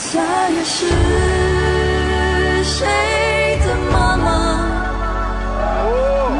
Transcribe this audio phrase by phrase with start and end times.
[0.00, 0.86] 她也是
[2.62, 2.86] 谁
[3.66, 4.26] 的妈妈？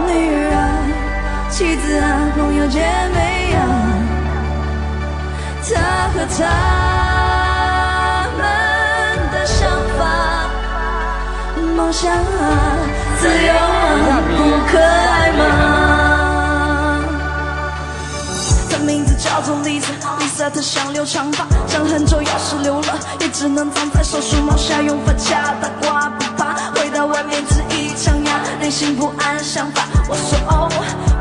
[0.07, 0.59] 女儿啊，
[1.51, 2.79] 妻子啊，朋友姐
[3.15, 3.59] 妹啊，
[5.67, 5.69] 她
[6.15, 6.41] 和他
[8.39, 8.41] 们
[9.33, 9.69] 的想
[9.99, 10.01] 法，
[11.77, 12.17] 梦想啊，
[13.19, 14.39] 自由啊，不
[14.71, 14.73] 可
[20.39, 29.83] 在他想留长发，想很久，要是留了，也只能藏在手术帽下，用发卡大瓜不怕，回到外面吃一枪牙，内心不安想法。
[30.09, 30.73] 我说 Oh，，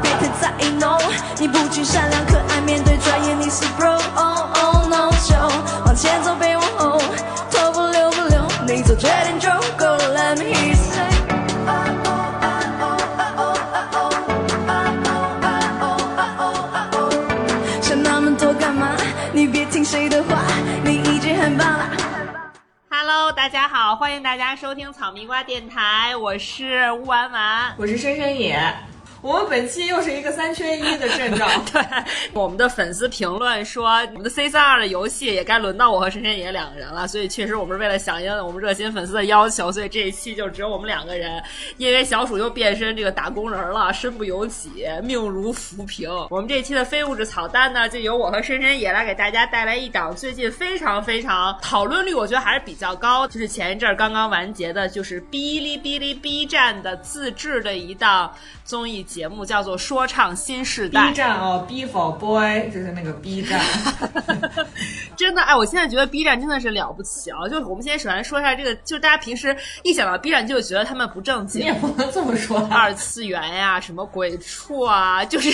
[0.04, 1.00] 别太在意 no，
[1.40, 4.00] 你不仅善良可爱，面对专业你是 Bro。
[4.14, 5.36] Oh Oh no 就
[5.88, 7.02] 往前走，别往后，
[7.49, 9.49] 头不留不留，你做决定就
[23.38, 27.71] 大家好，欢迎大家收听草莓瓜电台，我是乌丸丸。
[27.77, 28.60] 我是深深野。
[29.28, 31.82] 我们本期又是一个三缺一的阵仗， 对，
[32.32, 41.44] 我们的粉丝评论说，我们的 C 三二的游戏也该轮到我和深深野两个人了，所以确实我们是为了响应我们热心粉丝的要求，所以这一期就只有我们两个人，
[41.76, 46.10] 因为小鼠又变身这个打工人了，身不由己，命如浮萍。
[46.30, 58.34] 我们这一期的非物质草单呢，就由我和深深野来给大家带来一档最近非常非常讨论率，我觉得还是比较高，就是前一阵儿刚刚完结的，就是哔哩哔哩 B 站的自制的一档
[58.64, 60.99] 综艺节目，叫做《说唱新时代》。
[61.07, 63.62] B 站哦，B for boy 就是那个 B 站，
[65.16, 67.47] 真的，哎，我现在觉得 B 站真的是了不起啊！
[67.47, 72.59] 就是我们先首先说一下这个，就是大家平时一想到 B 站，就会觉得他们不正经你也，不能这么说。
[72.69, 75.50] 二次元呀、什么鬼畜啊，就是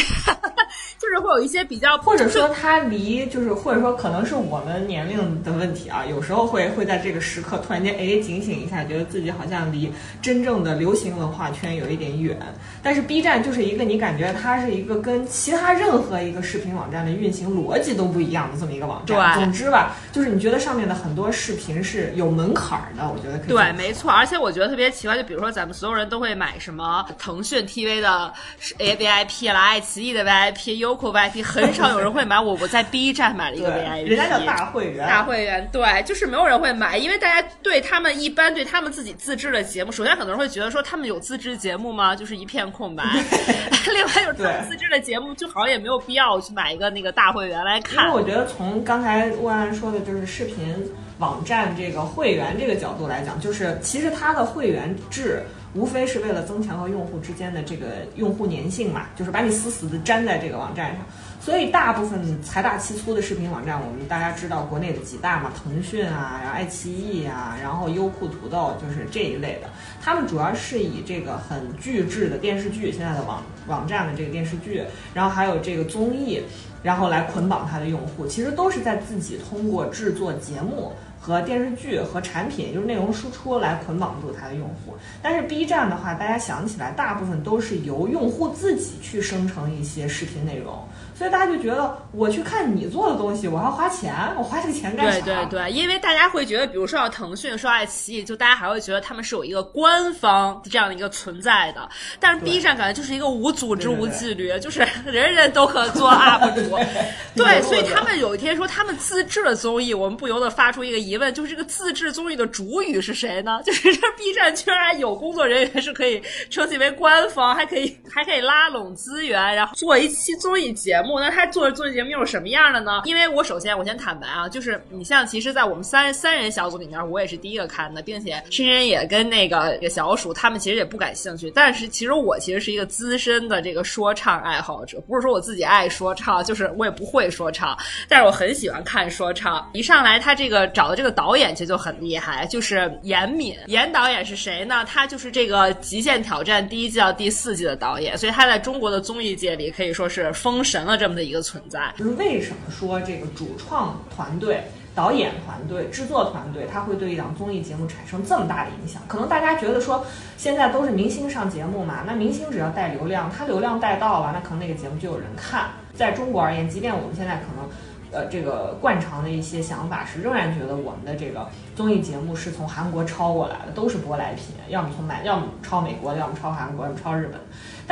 [0.98, 12.38] 就是会有一些比较，或者说他离就是或者说可能是我们年龄的问题啊，有时候会会在这个时刻突然间哎警醒一下，觉得自己好像离真正的流行文化圈有一点远。
[12.82, 19.36] 但是 B 站就是一个你感觉它是一个跟其他任何一个视频网站的运行逻辑都不一样的这么一个网站。
[19.36, 28.32] 对总之吧，就是你觉得上面的很多视频是有门槛儿的，我觉得可以对，没错，而且我觉得特别奇怪，就比如说咱们所有人都会买什么腾讯 TV 的
[28.78, 42.16] A VIP 啦，爱奇艺的 VIP、优酷 VIP，很少有人会买我我在 B 站买了一个 VIP，人家叫大会员，大会员，对，就是没有人会买，因为大家对他们一般对他们自己自制的节目，首先很多人会觉得说他们有自制节目吗？
[42.16, 43.04] 就是一片空白。
[43.94, 48.14] 另外就是他们自制的节目，就好像也没有必要去买一个那个大会员来看因为看。
[48.14, 50.74] 我觉得从刚才万安说的，就是视频
[51.23, 55.42] 网站这个会员这个角度来讲，就是其实它的会员制
[55.73, 57.86] 无非是为了增强和用户之间的这个
[58.17, 61.06] 用户粘性嘛，就是把你死死的粘在这个网站上。
[61.39, 69.70] 所以大部分财大气粗的视频网站，我们大家知道国内的几大嘛，腾讯啊，然后爱奇艺啊，然后优酷、土豆，就是这一类的。
[70.02, 74.83] 他们主要是以这个很巨制的电视剧，现在的网网站的这个电视剧，
[75.14, 76.42] 然后还有这个综艺，
[76.82, 80.94] 然后来捆绑它的用户，其实都是在自己通过制作节目
[81.26, 84.94] 和电视剧和产品，就是内容输出来捆绑住它的用户。
[85.22, 90.86] 但是 B 站的话，大家想起来，大部分都是由用户自己去生成一些视频内容，
[91.16, 95.20] 所以大家就觉得我去看你做的东西，我还要花钱，我花这个钱干啥？
[95.22, 101.88] 对对对，因为大家会觉得，比如说到腾讯、说爱奇艺，就大家还会觉得他们是有一个官方这样的一个存在的。
[102.20, 106.78] 但是 B 站感觉就是一个无组织、无纪律，就是人人都可做 UP 主。
[107.36, 113.62] 对，所以他们有一天说他们自制的综艺，我们不由得发出一个疑问，就是这个自制综艺的主语是谁呢？
[113.66, 121.02] 就是这 B 站居然还有工作人员是可以称其为官方，还可以还可以拉拢资源，然后做一期综艺节目。
[121.19, 123.02] 那他做的综艺节目又是什么样的呢？
[123.05, 131.51] 因为我首先我先坦白啊，就是你像其实，在我们三三人小组里面，我也是第一个看的，并且深深也跟那个那个小鼠他们其实也不感兴趣。
[131.51, 137.77] 但是其实我其实是一个资深的这个说唱爱好者，不是说我自己爱说唱，就是我也不会说唱，
[138.07, 139.69] 但是我很喜欢看说唱。
[139.74, 143.56] 一上来他这个找的这个导演其实就很厉害，就是严敏。
[143.67, 144.85] 严导演是谁呢？
[144.85, 151.94] 他就是这个《极限挑战》第一季到第四季的导演，所以他在中国的综艺界里可以说是封神了这么的一个存在。
[151.98, 154.63] 就是为什么说这个主创团队、
[154.95, 159.01] 导演团队、制作团队，它会对一档综艺节目产生这么大的影响？
[159.07, 160.06] 可能大家觉得说，
[160.38, 165.69] 现在都是明星上节目嘛，那明星只要带流量，他流量带到了，那可能那个节目就有人看。
[165.94, 167.69] 在中国而言，即便我们现在可能。
[168.16, 177.42] 呃，这个惯常的一些想法是，仍然觉得我们的这个综艺节目是从韩国抄过来的，都是舶来品，要么从买，要么抄美国，要么抄韩国，要么抄日本。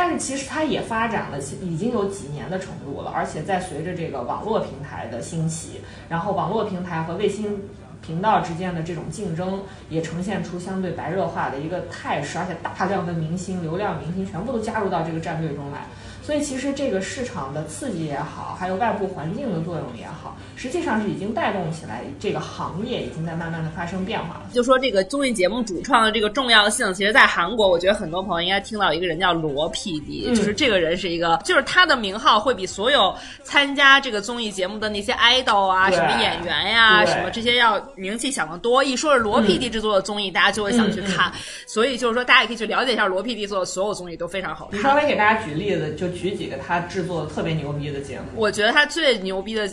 [0.02, 7.62] 但是其实它也发展了，已经有几年的程度了，而且在随着这个网络平台的兴起，然后网络平台和卫星
[8.04, 9.62] 频道之间的这种竞争，
[9.92, 15.86] 也呈现出相对白热化的一个态势，而且大量的明星、流量明星全部都加入到这个战队中来。
[16.22, 24.50] 所以其实这个市场的刺激也好，还有外部环境的作用也好，实际上是已经带动起来这个行业已经在慢慢的发生变化了。
[24.54, 33.14] 就说这个综艺节目主创的这个重要性，其实，在韩国，我觉得很多朋友应该听到一个人叫罗 PD，、嗯就是这个人是一个，就是他的名号会比所有
[33.44, 38.84] 参加这个综艺节目的那些 idol 啊、什么演员呀、对什么这些要名气响得多。
[38.84, 41.32] 一说是罗 PD 制作的综艺，大家就会想去看，
[41.66, 44.92] 所以就是说，大家也可以去了解一下罗 PD 做的所有综艺都非常好你看。
[44.92, 48.26] 稍微给大家举例子，就举几个他制作特别牛逼的节目。
[48.36, 49.70] 我觉得他最牛逼的。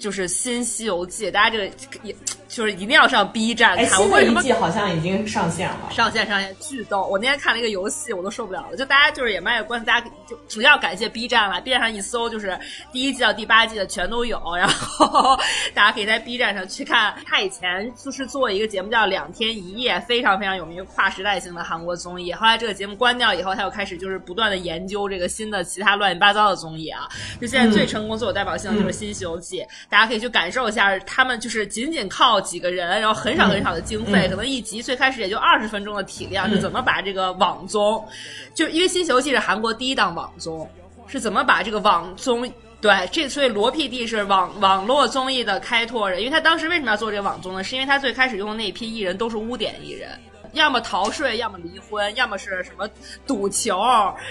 [0.00, 1.70] 就是《新西游记》，大家这个
[2.02, 2.16] 也
[2.50, 4.00] 就是一定要上 B 站哎，看。
[4.00, 5.88] 我新的为什么一季好像已经上线了。
[5.90, 7.06] 上线上线巨逗！
[7.06, 8.76] 我那天看了一个游戏，我都受不了了。
[8.76, 11.60] 就大家就是也卖个关子，大家就主要感谢 B 站了。
[11.60, 12.58] B 站上一搜，就是
[12.92, 15.38] 第一季到第八季的全都有，然后
[15.72, 17.14] 大家可以在 B 站上去看。
[17.24, 22.32] 他以前就是做一个节目叫《两天一夜》，非常非常有名、跨时代性的韩国综艺。
[22.32, 27.08] 后来这个节目关掉以后，他又开始就是不断的研究这个新的其他乱七八糟的综艺啊。
[27.40, 38.04] 就现在最成功、最有代表性的就是《新西游记》，大家可以去感受一下，他们就是仅仅靠几个人，然后很少很少的经费，可能一集最开始也就二十分钟的体量，是怎么把这个网综，
[38.54, 40.68] 就因为《新西游记》是韩国第一档网综，
[41.06, 42.50] 是怎么把这个网综。
[42.80, 47.62] 对，这所以罗 PD 是网网络综艺的开拓人，因为他当时为什么要做这个网综呢？
[47.62, 50.18] 是因为他最开始用的那一批艺人都是污点艺人。
[50.52, 52.88] 要么逃税，要么离婚，要么是什么
[53.26, 53.78] 赌球，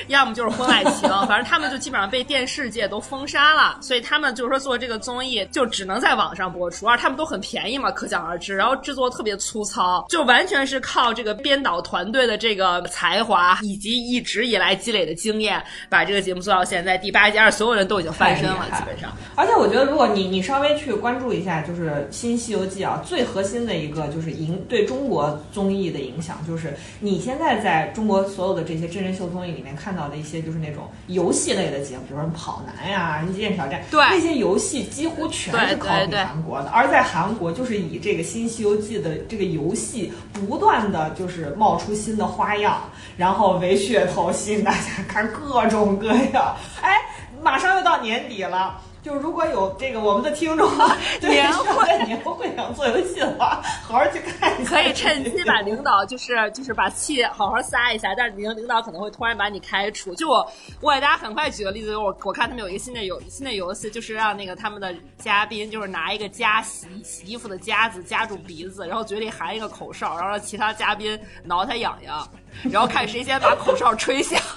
[0.08, 3.78] 要么就是婚外情，反正他们就基本上被电视界都封杀了。
[3.82, 8.56] 所以他们就是说做这个综艺就只能在网上播出，而他们都很便宜嘛，可想而知。
[8.56, 19.12] 然后制作特别粗糙，就完全是靠这个编导团队的这个才华以及一直以来积累的经验，把这个节目做到现在第八季，而所有人都已经翻身了，基本上。
[19.36, 42.82] 而且我觉得，如果你你稍微去关注一下，就是《新西游记》啊，最核心的一个就是影对中国综艺的影响，就是你现在在中国所有的这些真人秀综艺里面看到的一些就是那种游戏类的节目，比如说跑男呀、极限挑战，对那些游戏几乎全是对 copy 对对韩国的，而在韩国就是以这个《新西游记》的这个游戏不断的就是冒出新的花样，
[43.16, 46.98] 然后为噱头吸引大家看各种各样，哎，
[47.42, 48.82] 马上又到年底了。
[49.02, 50.70] 就如果有这个我们的听众
[51.22, 54.70] 对 年需要在年会想做游戏的话， 好好去看一下。
[54.70, 60.14] 可以趁机把领导就是就是把气好好撒一下，但是领领导可能会突然把你开除。
[60.16, 60.46] 就我
[60.82, 72.28] 我给大家很快举个例子，我我看他们有一个新的游新的游戏，就是让那个他们的嘉宾就是拿一个夹洗洗衣服的夹子夹住鼻子，然后嘴里含一个口哨，然后让其他嘉宾挠他痒痒，
[72.70, 74.40] 然后看谁先把口哨吹响。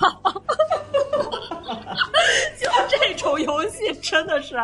[2.60, 4.54] 就这种游戏真的是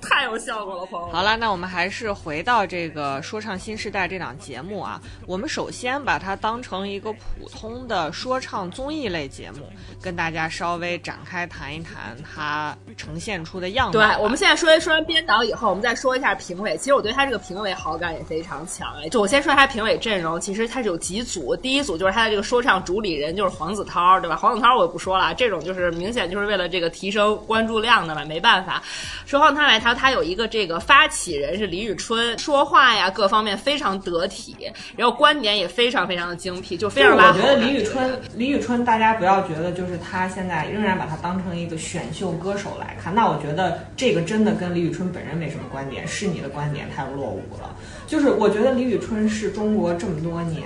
[0.00, 1.14] 太有效果了，朋友们。
[1.14, 5.00] 好了，那我们还是回到这个《说唱新时代》这档节目啊。
[5.26, 9.68] 我们首先把它当成一个普通的说唱综艺类节目，
[10.02, 16.76] 跟大家稍微展开谈一谈它呈现出的样子对。，我们现在说一说完编导以后，我们再说一下评委。
[16.76, 19.08] 其实我对他这个评委好感也非常强哎。
[19.08, 24.36] 就我先说一下评委阵容，其实他是有几组，第一组就是他的这个说唱主理人，就是黄子韬，对吧？
[24.36, 28.82] 黄子韬我就不说了，这种就是明显就是为了这个提升关注量的嘛，没办法。
[29.26, 34.56] 说放他来，他他有一个这个发起人是李宇春，说话呀各方面非常得体，
[34.96, 37.28] 然后观点也非常非常的精辟，就非常拉。
[37.28, 47.74] 我觉得李宇春，李宇春，大家不要觉得就是他现在仍然把他当成一个选秀歌手来看，那我觉得这个真的跟李宇春本人没什么观点，是你的观点太落伍了。
[48.06, 50.62] 就是我觉得李宇春是中国这么多年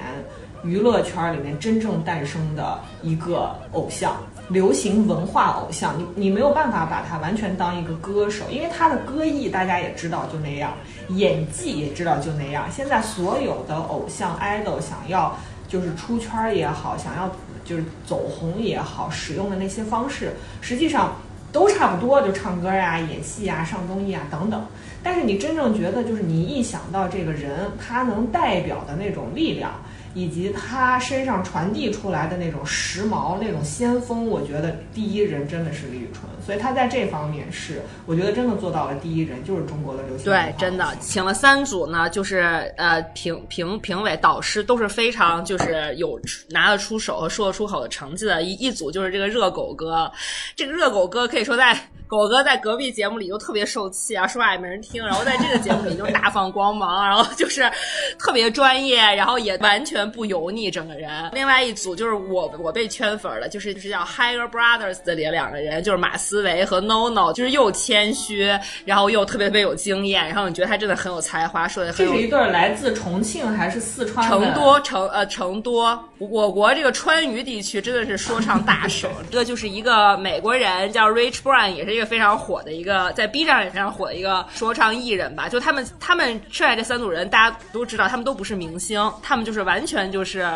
[0.64, 4.16] 娱乐圈里面真正诞生的一个偶像。
[4.48, 10.72] 流行文化偶像，你你没有办法把他完全当一个歌手，因为他的歌艺大家也知道就那样，
[11.10, 12.64] 演技也知道就那样。
[12.70, 15.36] 现在所有的偶像 idol 想要
[15.68, 17.30] 就是出圈也好，想要
[17.64, 21.14] 就是走红也好，使用的那些方式，实际上
[21.52, 24.64] 都差不多，就唱歌呀、演戏呀、上综艺啊等等。
[25.02, 29.72] 但是你真正觉得，就是你一想到这个人，他能代表的那种力量，
[30.14, 36.24] 以及他身上传递出来的那种时髦、那种先锋，我觉得第一人真的是李宇春。
[36.48, 48.42] 所以他在这方面是，我觉得真的做到了第一人，就是中国的流行对，真的请了三组呢，就是呃评评评委导师都是非常就是有拿得出手和说得出口的成绩的。
[48.42, 50.10] 一一组就是这个热狗哥，
[50.56, 57.70] 这个热狗哥可以说在狗哥在隔壁节目里就特别受气啊，说话也没人听，然后在这个节目里就大放光芒，然后就是
[58.18, 61.28] 特别专业，然后也完全不油腻整个人。
[61.34, 68.48] 另外一组就是我我被圈粉了，就是就是叫 Higher Brothers 的这两个人，就是马思维和 NONO，就是又谦虚，
[68.84, 72.12] 然后又特别特别有经验，然后你觉得他真的很有才华，说的很有。
[72.12, 74.28] 这是一对来自重庆还是四川？
[74.28, 79.10] 成都成呃成都，我国这个川渝地区真的是说唱大省。
[79.32, 85.48] 这就是一个美国人叫 Rich Brown，也是一个非常火的一个在 B 站也非常火的一个说唱艺人吧。
[85.48, 90.46] 就他们他们剩下这三组人，大家都知道，他们都不是明星，他们就是完全就是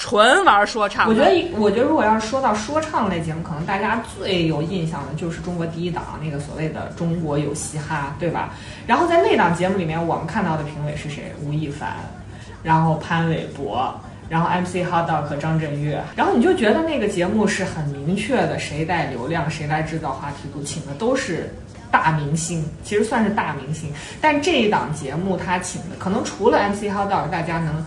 [0.00, 1.06] 纯玩说唱。
[1.06, 8.54] 我觉得，我觉得如果要是说到说唱类节目，可能大家最有印象的就是中国第一档那个所谓的《中国有嘻哈》，对吧？
[8.86, 11.32] 然后在那档节目里面，我们看到的评委是谁？
[11.44, 11.94] 吴亦凡。
[12.62, 13.90] 然后潘玮柏，
[14.28, 21.50] 然后 MC HotDog 和张震岳，然后你就觉得那个节目是很明确的，谁带流量，谁来制造话题度，请的都是
[21.90, 23.90] 大明星，其实算是大明星。
[24.20, 27.82] 但这一档节目他请的，可能除了 MC HotDog，大家能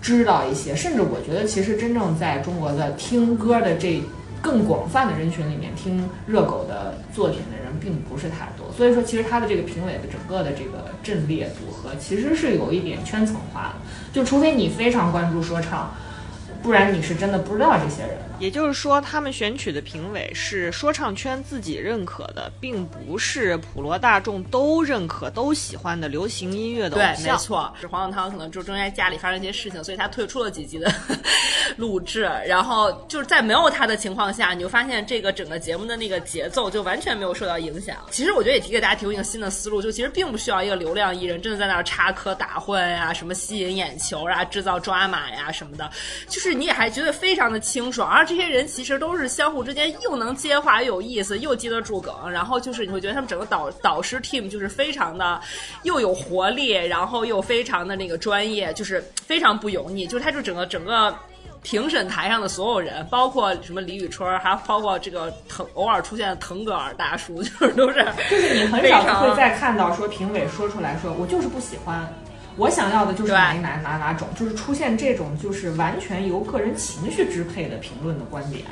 [0.00, 4.02] 知道一些，甚至我觉得其实真正在中国的听歌的这。
[4.40, 13.74] 更广泛的人群里面听热狗的作品的人并不是太多，所以说其实他的这个评委的整个的这个阵列组合其实是有一点圈层化的，
[14.12, 15.92] 就除非你非常关注说唱。
[16.62, 18.16] 不然你是真的不知道这些人。
[18.38, 27.22] 也就是说，他们选取的评委是说唱圈自己认可的，并不是普罗大众都认可、都喜欢的流行音乐的偶像。
[27.22, 27.72] 对，没错。
[27.80, 30.92] 是黄永汤可能就正在家里发生一些事情，所以他退出了几集的
[31.78, 32.28] 录制。
[32.46, 37.96] 然后就是在没有他的情况下，你就发现这个整个节目的那个节奏就完全没有受到影响。
[38.10, 45.88] 其实我觉得也提给大家提供一个新的思路，就其实并不需要一个流量艺人真的在那儿插科打诨呀，什么吸引眼球啊，制造抓马呀什么的，
[46.28, 46.48] 就是。
[46.48, 55.40] 是你也还觉得非常的清爽，而这些人其实都是相互之间又能接话又有意思，又接得住梗，然后就是你会觉得他们整个导导师 team 就是非常的
[55.82, 61.14] 又有活力，然后又非常的那个专业，就是非常不油腻，就是他就整个整个
[61.62, 72.06] 评审台上的所有人，包括什么李宇春，还包括这个腾偶尔出现的腾格尔大叔，就是都是就是你很少会再看到说评委说出来说我就是不喜欢。
[72.58, 78.64] 我想要的就是哪哪哪哪种，就是出现这种就是完全由个人情绪支配的评论的观点。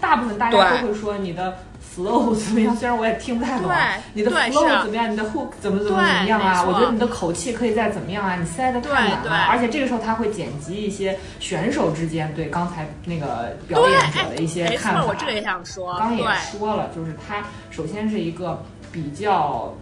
[0.00, 1.56] 大部分大家都会说你的
[1.96, 3.70] flow 怎么样， 虽然我也听不太懂。
[4.12, 5.10] 你的 flow 怎么样？
[5.10, 6.62] 你的 hook 怎么怎么怎么样啊？
[6.62, 8.36] 我觉得你的口气可以再怎么样啊？
[8.36, 9.30] 你塞的太满了。
[9.48, 15.04] 而且这个时候他会剪辑一些选手之间对刚才那个表演者的一些看法。
[15.06, 16.22] 我这个也想说，刚也
[16.52, 18.62] 说了，就是他首先是一个
[18.92, 19.72] 比较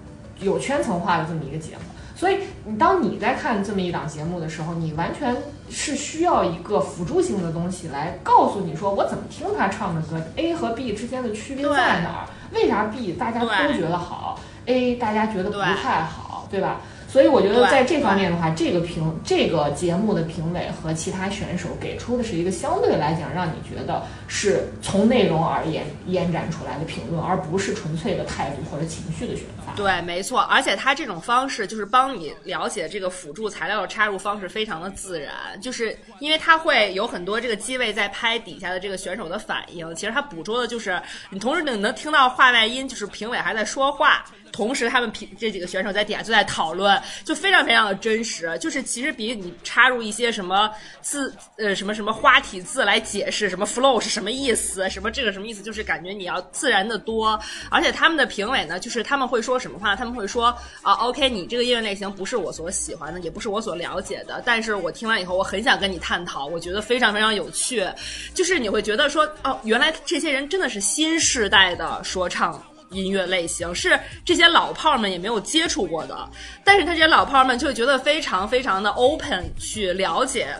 [0.41, 1.83] 有圈层化的这么一个节目。
[2.23, 5.37] 所以，你当你在看这么一档节目的时候，你完全
[5.69, 12.29] 是需要一个辅助性的东西来告诉你说，我怎么听他唱的歌，A 和 B 之间的区别在哪儿？
[12.55, 16.81] 为啥 B 大家都觉得好，A 大家觉得不太好，对吧？
[17.13, 29.75] 所以我觉得在这方面的话，这个评这个节目的评委和其他选手给出的是一个相对来讲让你觉得是从内容而言延展出来的评论，而不是纯粹的态度或者情绪的选发。
[29.75, 30.41] 对，没错。
[30.41, 44.25] 而且他这种方式就是帮你了解这个辅助材料的插入方式非常的自然，就是因为他会有很多这个机位在拍底下的这个选手的反应，其实他捕捉的就是你同时你能听到话外音，就是评委还在说话。
[44.53, 48.57] 同时，他们评这几个选手在底下就在讨论，就非常非常的真实。
[48.61, 57.39] 就是其实比你插入一些什么字，呃，什么什么花体字来解释什么 flow 是什么意思，什么这个什么意思，就是感觉你要自然的多。
[57.71, 59.97] 而且他们的评委呢，就是他们会说什么话？
[59.97, 67.87] 他们会说啊，OK，你这个音乐类型不是我所喜欢的，也不是我所了解的，但是我听完以后，我很想跟你探讨，我觉得非常非常有趣。
[68.35, 72.63] 就是你会觉得说，哦，原来这些人真的是新时代的说唱。
[72.93, 76.29] 音乐类型是这些老炮儿们也没有接触过的，
[76.63, 80.55] 但是他这些老炮儿们就会觉得非常非常的 open 去了解。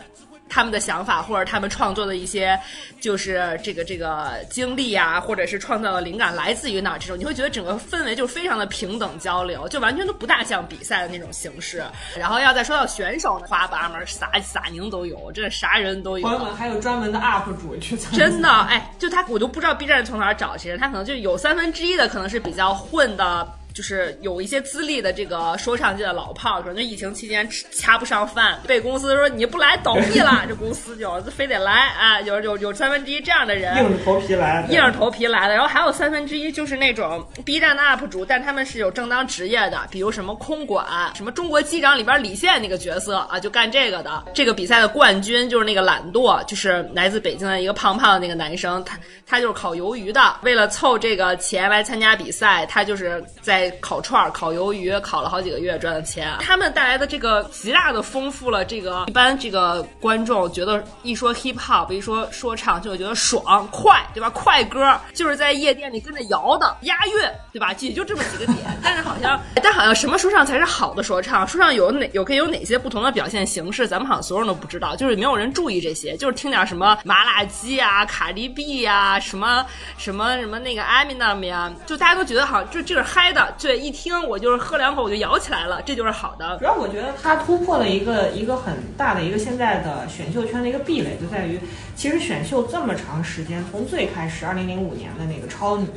[0.53, 2.59] 他们的想法或者他们创作的一些，
[3.01, 11.83] 就是这个这个经历啊，或者是创造的灵感来自于哪这种，你会觉得整个氛围就非常的平等交流，就完全都不大像比赛的那种形式。
[12.15, 16.27] 然后要再说到选手呢，花八门撒撒宁都有，这啥人都有。
[16.53, 23.47] 还有专门的 UP 主去参真的哎，就他我都不知道 B 站从哪找这些人，他可能就有三分之一的可能是比较混的。
[23.73, 32.21] 就是有一些资历的这个说唱界的老炮，可能疫情期间吃掐不上饭，被公司说你不来倒闭了，这公司就非得来啊！
[32.21, 35.55] 有有有三分之一这样的人，硬着头皮来，硬着头皮来的。
[35.55, 44.23] 然后还有三分之一就是那种 B 站的 UP 主，但他们是有正当职业的，比如什么空管，什么中国机长里边李现那个角色啊，就干这个的。
[44.35, 53.62] 这个比赛的冠军就是那个懒惰，就是来自北京的一个胖胖的那个男生，他他就是烤鱿鱼的，为了凑这个钱来参加比赛，他就是在。
[53.69, 56.35] 在烤串儿、烤鱿鱼，烤了好几个月赚的钱。
[56.39, 64.29] 他们带来的这个极大的丰富了这个一般这个观众觉得一说 hip hop，一说说唱就会觉得爽快，对吧？
[64.31, 67.73] 快歌就是在夜店里跟着摇的，押韵，对吧？
[67.79, 68.57] 也就这么几个点。
[68.83, 71.47] 但是好像，但好像什么说唱才是好的说唱？
[71.47, 73.87] 说唱有哪有可以有哪些不同的表现形式？
[73.87, 79.65] 咱们好像所有人都不知道，就是没有人注意这些，就是听点什么麻辣鸡啊、卡迪 B 呀、什么
[79.97, 86.57] 什么什么那个 Eminem 呀，就大家都觉得好像就这是嗨的，对，一听我就是喝两口我就摇起来了，这就是好的。
[86.57, 91.59] 主要我觉得它突破了一个一个很大的一个现在的选秀圈的一个壁垒，就在于
[91.95, 95.87] 其实选秀这么长时间，从最开始二零零五年的那个超女。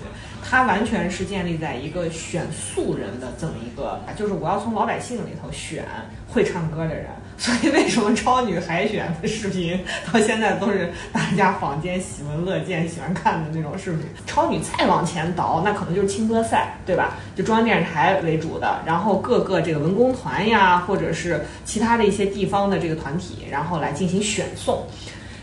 [0.49, 5.85] 她完全是建立在一个选素人的这么一个，就是我要从老百姓里头选
[6.29, 7.07] 会唱歌的人。
[7.39, 14.07] 所以为什么超女海选的视频到现在都是大家坊间喜闻乐见、喜欢看的那种视频？
[14.27, 17.15] 超女再往前倒，那可能就是青歌赛，对吧？
[17.35, 24.87] 就中央电视台为主的，然后各个这个文工团呀，或者是其他的一些地方的这个团体，然后来进行选送。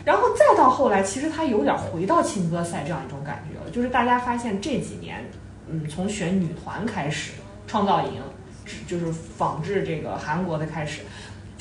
[0.03, 5.23] 然后再到后来，其实它有点回到青歌赛这样一种感觉了，就是大家发现这几年，
[5.69, 7.31] 嗯，从选女团开始，
[7.67, 8.21] 创造营，
[8.85, 11.03] 就是仿制这个韩国的开始，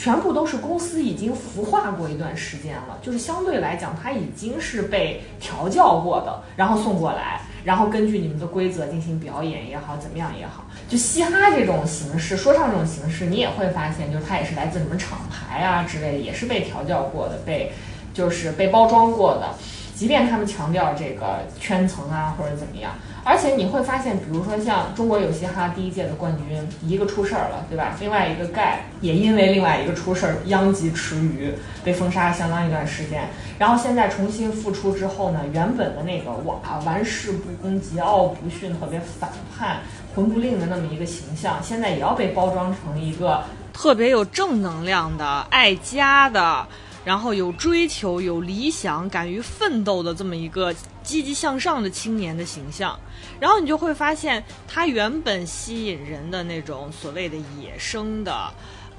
[0.02, 17.70] 全部都是公司已经孵化过一段时间了，就是相对来讲，它已经是被调教过的，然后送过来，然后根据你们的规则进行表演也好，怎么样也好，就嘻哈这种形式，说唱这种形式，你也会发现，就是它也是来自什么厂牌啊之类的，也是被调教过的，被。
[18.14, 19.54] 就是被包装过的，
[19.94, 22.92] 即便他们强调这个圈层啊或者怎么样，
[23.24, 27.96] 而且你会发现，比如说像中国有嘻哈第一届的冠军，一个出事儿了，对吧？
[28.00, 33.28] 另外一个盖也因为另外一个出事儿殃及池鱼，被封杀相当一段时间。
[33.58, 39.82] 然后现在重新复出之后呢，原本的那个哇玩世不恭、桀骜不驯、特别反叛、
[40.14, 46.66] 魂不吝的那么一个形象，现在也要被包装成一个特别有正能量的、爱家的。
[47.04, 52.98] 然后有追求、有理想、敢于奋斗的这么一个积极向上的青年的形象，
[53.40, 58.52] 然后你就会发现，他原本吸引人的那种所谓的野生的。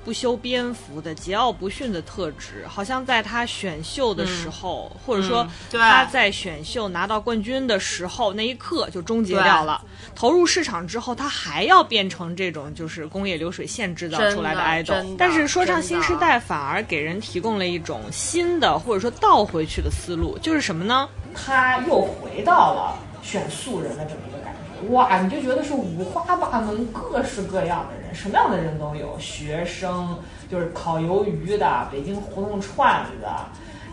[0.04, 9.82] 不修边幅的桀骜不驯的特质，好像在他选秀的时候，或者说他在选秀拿到冠军的时候那一刻就终结掉了。
[10.14, 15.16] 投入市场之后，他还要变成这种就是工业流水线制造出来的 idol。
[15.18, 21.08] 但是说唱新时代反而给人提供了一种新的或者说倒回去的思路，就是什么呢？
[21.34, 24.43] 他又回到了选素人的这么一个。
[24.90, 28.14] 哇，你就觉得是五花八门、各式各样的人。
[28.14, 30.18] 什么样的人都有，学生
[30.50, 33.28] 就是烤鱿鱼的，北京胡同串子。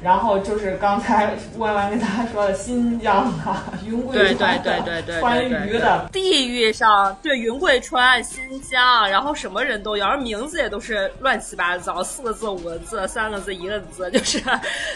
[0.02, 14.42] 然后就是刚才弯弯跟大家说的新疆的 云贵川的川渝的地域上，对云贵川、新疆，然后什么人都有，而名字也都是乱七八糟，四个字、五个字、三个字、一个字，就是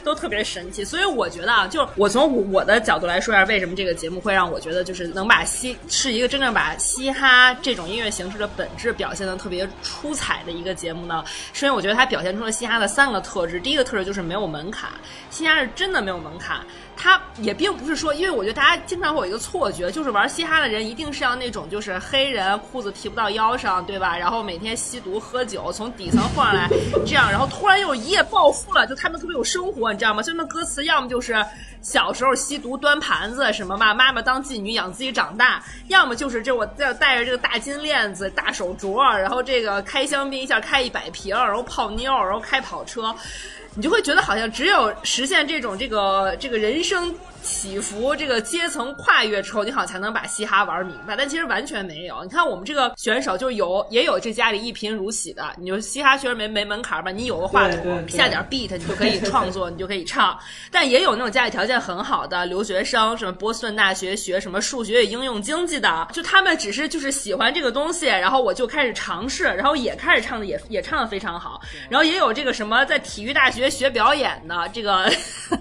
[0.02, 0.82] 都特别神奇。
[0.84, 11.22] 所以我觉得啊，就我从我的角度来说一下，为什么这个节目会让我觉得就是能把嘻是一个真正把嘻哈这种音乐形式的本质表现的特别出彩的一个节目呢？
[11.52, 14.90] 是因为我觉得它表现出了嘻哈的三个特质，第一个特质就是没有门槛。
[15.30, 16.60] 新家是真的没有门槛，
[16.96, 24.16] 他也并不是说，因为我觉得大家经常会有一个错觉，就是玩嘻哈的人一定是要那种就是黑人，裤子提不到腰上，对吧？
[24.16, 26.68] 然后每天吸毒喝酒，从底层混上来，
[27.06, 30.22] 这样，然后突然又一夜暴富了，就他们特别有生活，你知道吗？
[30.22, 31.44] 就那歌词要么就是
[31.82, 43.14] 小时候吸毒端盘子什么嘛，妈妈当妓女养自己长大，要么就是这我带带着这个大金链子、大手镯，然后这个开香槟一下开一百瓶，然后泡妞，然后开跑车。
[43.76, 47.33] 你就会觉得好像只有实现这种这个这个人生。
[47.44, 52.22] 起伏这个阶层跨越之后，你好像才能把嘻哈玩明白，但其实完全没有。
[52.24, 57.10] 你看我们这个选手就有也有这家里一贫如洗的，你就嘻哈确实没没门槛吧？
[57.10, 60.36] 你有个话筒，下点 beat，你就可以创作，你就可以唱。
[60.70, 71.60] 但也有那种家里条件很好的留学生，什么波士顿大学学什么数学与应用经济的，就他们只是就是喜欢这个东西，然后我就开始尝试，然后也开始唱的也 也唱的非常好。
[71.90, 75.12] 然后也有这个什么在体育大学学表演的，这个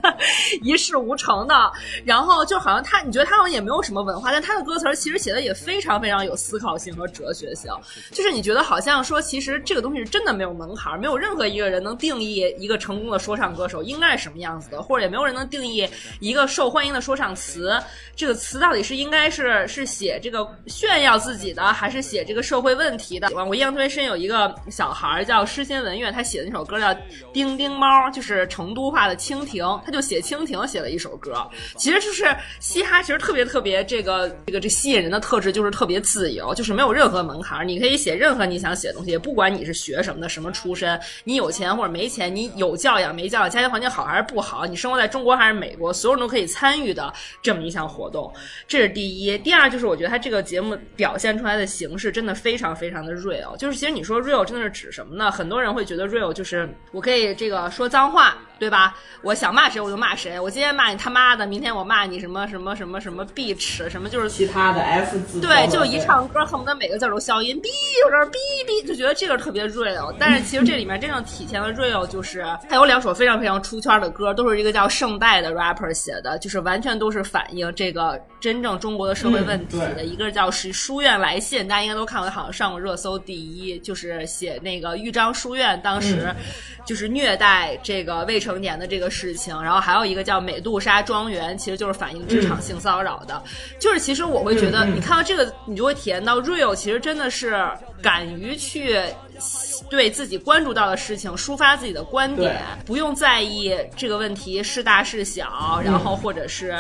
[0.64, 1.73] 一事无成的。
[2.06, 7.72] 然后就好像他，你觉得他好像也没有什么文化，但他的歌词其实写的也非常非常有思考性和哲学性。
[8.12, 15.88] 就是你觉得好像说，其实这个东西是真的没有门槛，没有任何一个人能定义一个成功的说唱歌手应该是什么样子的，或者也没有人能定义
[16.20, 17.78] 一个受欢迎的说唱词，
[18.16, 23.30] 这个词到底是应该是是写这个炫耀自己的，还是写这个社会问题的？
[23.48, 26.88] 我印象特别深，有一个小孩叫诗心文月，他写的那首歌叫
[27.34, 31.46] 《叮叮猫》，就是成都话的蜻蜓，他就写蜻蜓写了一首歌。
[31.78, 32.26] 其实就是
[32.60, 48.32] 嘻哈，其实特别特别这个这个这吸引人的特质就是特别自由，就是没有任何门槛，你可以写任何你想写的东西，不管你是学什么的，什么出身，你有钱或者没钱，你有教养没教养，家庭环境好还是不好，你生活在中国还是美国，所有人都可以参与的这么一项活动，
[48.68, 49.38] 这是第一。
[49.40, 55.32] 第二就是我觉得他这个节目表现出来的形式真的非常非常的 real，就是其实你说 real 真的是指什么呢？
[55.32, 58.38] 很多人会觉得 real 就是我可以这个说脏话。
[58.60, 58.96] 对吧？
[59.22, 60.40] 我想骂谁我就骂谁。
[60.40, 65.42] 我今天骂你他妈的，明天我骂你什么什么什么什么 bitch，什么就是其他的 F 字。
[65.42, 67.68] 对，就一唱歌恨不得每个字都消音，哔
[68.04, 68.38] 有点哔
[68.68, 70.14] 哔，就觉得这个特别 real。
[70.20, 80.04] 但是 其实这里面真正体现了 real，就是他有两首非常非常出圈的歌，都是一个叫圣代的 rapper 写的，就是完全都是反映这个真正中国的社会问题的。
[80.04, 86.34] 一个叫是书院来信，大家应该都看过，好像上过热搜第一，就是写那个豫章书院当时
[86.86, 88.54] 就是虐待这个未成。
[88.64, 93.44] 年的这个事情，然后还有一个叫美杜莎庄园，其实就是反映职场性骚扰的。
[93.78, 97.68] 就是其实我会觉得，你看到这个，你就会体验到 real，其实真的是
[98.02, 98.98] 敢于去。
[99.90, 106.76] 对自己关注到的事情抒发自己的观点，不用在意这个问题是大是小，然后或者是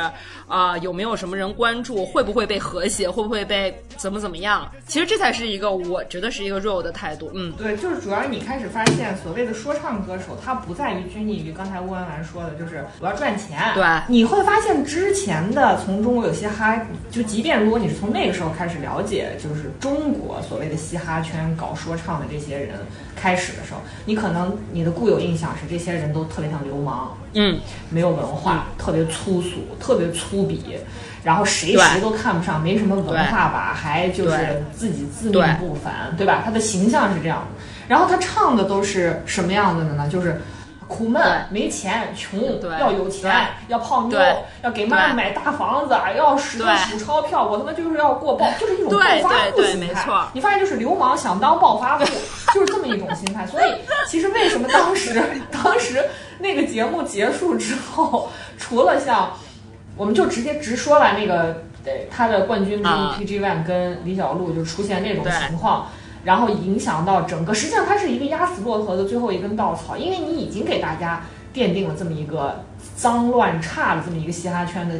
[0.47, 4.69] 啊有没有什么人关注，会不会被和谐，会不会被怎么怎么样？
[4.87, 7.31] 其实这才是一个我觉得是一个 real 的态度。
[7.33, 13.59] 嗯，对，就是主要你开始发现，所谓的说唱歌手，他不在于拘泥于刚才乌安兰说的，就是我要赚钱。
[13.75, 16.79] 对，你会发现之前的从中国有嘻哈，
[17.11, 22.79] 就即便如果你是从那个时候开始了解，就是中国所谓的嘻哈圈搞说唱的这些人。
[23.15, 30.59] 开始的时候，你可能你的固有印象是这些人都特别像流氓，嗯，没有文化，特别粗俗，特别粗鄙，
[31.23, 36.41] 然后谁谁都看不上，没什么文化吧，还就是自己自命不凡，对吧？
[36.43, 37.63] 他的形象是这样的。
[37.87, 40.07] 然后他唱的都是什么样子的呢？
[40.07, 40.41] 就是。
[40.93, 42.39] 苦闷，没钱，穷，
[42.79, 44.19] 要有钱，要泡妞，
[44.61, 50.05] 要给妈妈买大房子，要使劲数钞票，我他妈就是要过暴， 就是一种暴发户心态。
[50.33, 52.05] 你发现就是流氓想当暴发户，
[52.53, 53.47] 就是这么一种心态。
[53.47, 53.73] 所以
[54.07, 56.03] 其实为什么当时 当时
[56.37, 59.31] 那个节目结束之后，除了像，
[59.97, 61.63] 我们就直接直说了那个
[62.11, 65.87] 他的冠军之一 PG One 跟李小璐就出现那种情况。
[66.23, 72.63] 然后影响到整个，实际上它是一个压死骆驼的最后一根稻草，因为你已经给大家奠定了这么一个
[72.95, 74.95] 脏乱差的这么一个嘻哈圈的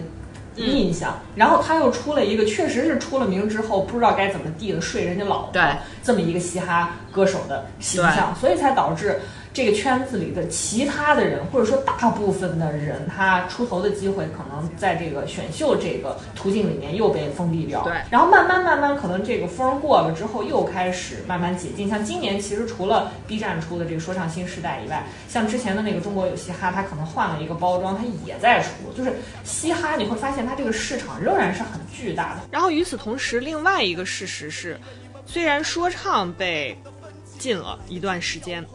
[0.56, 5.62] 印象，然后他又出了一个确实是出了名之后不知道该怎么地的睡人家老婆
[6.04, 9.22] 这么一个嘻哈歌手的形象，所以才导致。
[9.54, 17.84] 这个圈子里的其他的人，或者说大部分的人，他出头的机会可能在这个选秀这个途径里面又被封闭掉。
[17.84, 21.88] 对，然后慢慢慢慢，可能这个风过了之后，又开始慢慢解禁。
[21.88, 28.92] 像今年，其实除了 B 站出的这个说唱新时代以外，像之前的那个中国有嘻哈，它可能换了一个包装，它也在出。
[28.98, 29.13] 就是
[29.44, 32.42] 嘻哈，你会发现它这个市场仍然是很巨大的。
[32.50, 34.80] 然后与此同时，另外一个事实是，
[35.28, 36.76] 虽然说唱被
[37.38, 38.66] 禁了一段时间。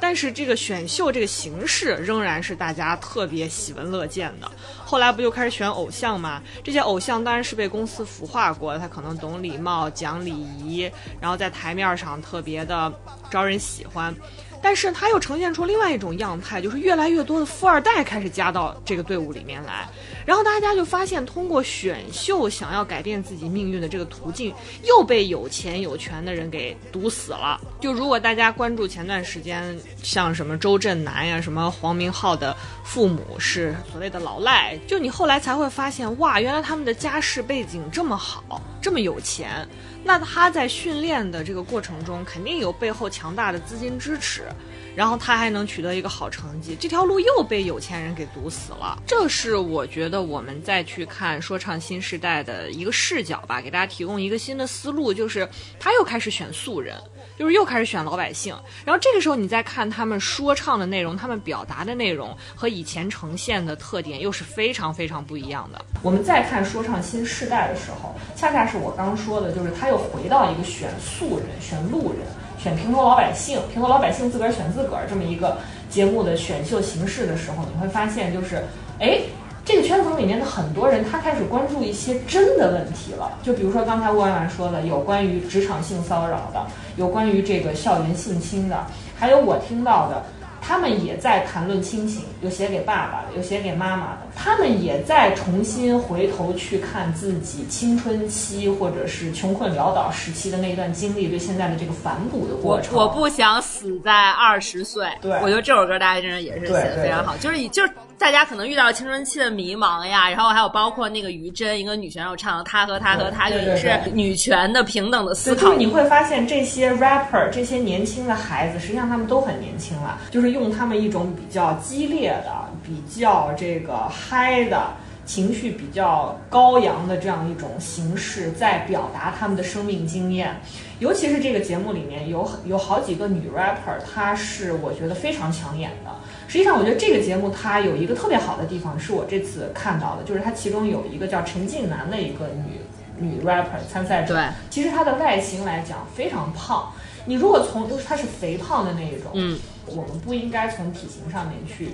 [0.00, 4.50] 但是这个选秀这个形式仍然是大家特别喜闻乐见的。
[4.84, 6.42] 后来不就开始选偶像吗？
[6.64, 12.92] 这些偶像当然是被公司孵化过，他可能懂礼貌、讲礼仪，然后在台面上特别的
[13.30, 14.14] 招人喜欢。
[14.62, 19.88] 但是他又呈现出另外一种样态，就是越来越多的富二代开始加到这个队伍里面来，
[20.30, 27.60] 然后大家就发现，通过选秀想要改变自己命运的这个途径，又被有钱有权的人给堵死了。
[27.80, 39.66] 就如果大家关注前段时间，像什么周震南呀，什么黄明昊的父母是所谓的老赖，就你后来才会发现，哇，原来他们的家世背景这么好，这么有钱。
[40.04, 44.44] 那他在训练的这个过程中，肯定有背后强大的资金支持，
[44.94, 49.00] 然后他还能取得一个好成绩，这条路又被有钱人给堵死了。
[49.06, 55.48] 这是我觉得我们再去看说唱新时代的一个视角吧，给大家提供一个新的思路，就是
[55.78, 56.96] 他又开始选素人。
[57.38, 65.82] 就是又开始选老百姓，然后这个时候你再看他们说唱的内容，他们表达的内容和以前呈现的特点又是非常非常不一样的。
[66.02, 72.26] 我们再看说唱新时代的时候，恰恰是我刚说的，就是他又回到一个选素人、选路人、
[72.62, 78.64] 选平头老百姓、平头老百姓自个儿选自个儿这么一个节目的选秀形式的时候，你会发现，就是
[78.98, 79.20] 哎。
[79.62, 83.30] 这个圈层里面的很多人，他开始关注一些真的问题了。
[83.42, 88.84] 就比如说刚才沃婉说的，有关于职场性骚扰的，有关于这个校园性侵的，
[89.16, 90.24] 还有我听到的，
[90.60, 102.96] 他们也在谈论亲情，有写给爸爸的，有写给妈妈的，他们也在重新回头去看自己青春期或者是穷困潦倒时期的那一段经历，对现在的这个反哺的过程。
[102.96, 105.06] 我不想死在二十岁。
[105.20, 115.68] 对，我觉得这首歌大家真的也是写的非常好，就是以就是大家可能遇到青春期的迷茫呀，然后还有包括那个于真一个女选手唱的她和她和她，就也是女权的平等的思考。
[115.68, 122.52] 就是你会发现这些 rapper 这些年轻的孩子，实际上他们都很年轻了，就是用他们一种比较激烈的、
[122.84, 124.88] 比较这个嗨的。
[125.26, 130.60] 情绪比较高扬的这样一种形式，在表达他们的生命经验，
[130.98, 136.10] 尤其是这个节目里面有有好几个女 rapper，她是我觉得非常抢眼的。
[136.50, 142.80] 实际上，我觉得这个节目它有一个特别好的地方，是我这次看到的，就是它其中有一个叫陈静南的一个女
[143.24, 146.90] 女 rapper 参赛者，对，其实她的外形来讲非常胖。
[147.26, 151.90] 你如果从就是她是肥胖的那一种，嗯，我们不应该从体型上面去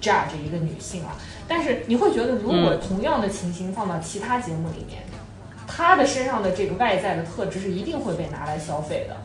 [0.00, 1.14] judge 一个女性啊。
[1.46, 5.02] 但是你会觉得，如果同样的情形放到其他节目里面，
[5.66, 9.16] 她的身上的这个外在的特质是一定会被拿来消费的。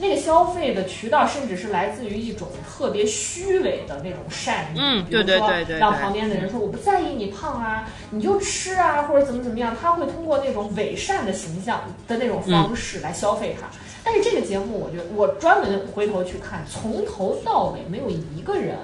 [0.00, 4.78] 那个消费的渠道，甚至是来自于一种特别虚伪的那种善意。
[4.78, 5.78] 嗯，对对对对。
[5.78, 13.68] 让旁边的人说我不在意你胖啊，你就吃啊，或者怎么怎么样，他会通过那种伪善的形象的那种方式来消费他。
[14.02, 18.76] 但是这个节目，我觉得我专门回头去看，从头到尾没有一个人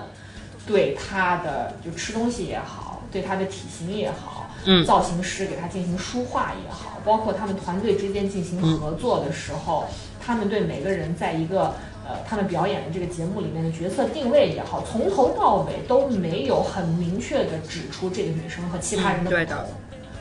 [0.66, 2.84] 对他的就吃东西也好。
[3.12, 9.86] 对他的体型也好，嗯，造型师给他进行梳化也好，包括他们团队之间进行合作的时候，
[10.26, 11.66] 他们对每个人在一个
[12.04, 19.64] 呃他们表演的这个节目里面的角色定位也好，从头到尾都没有很明确的指出这个女生和其他人的不同，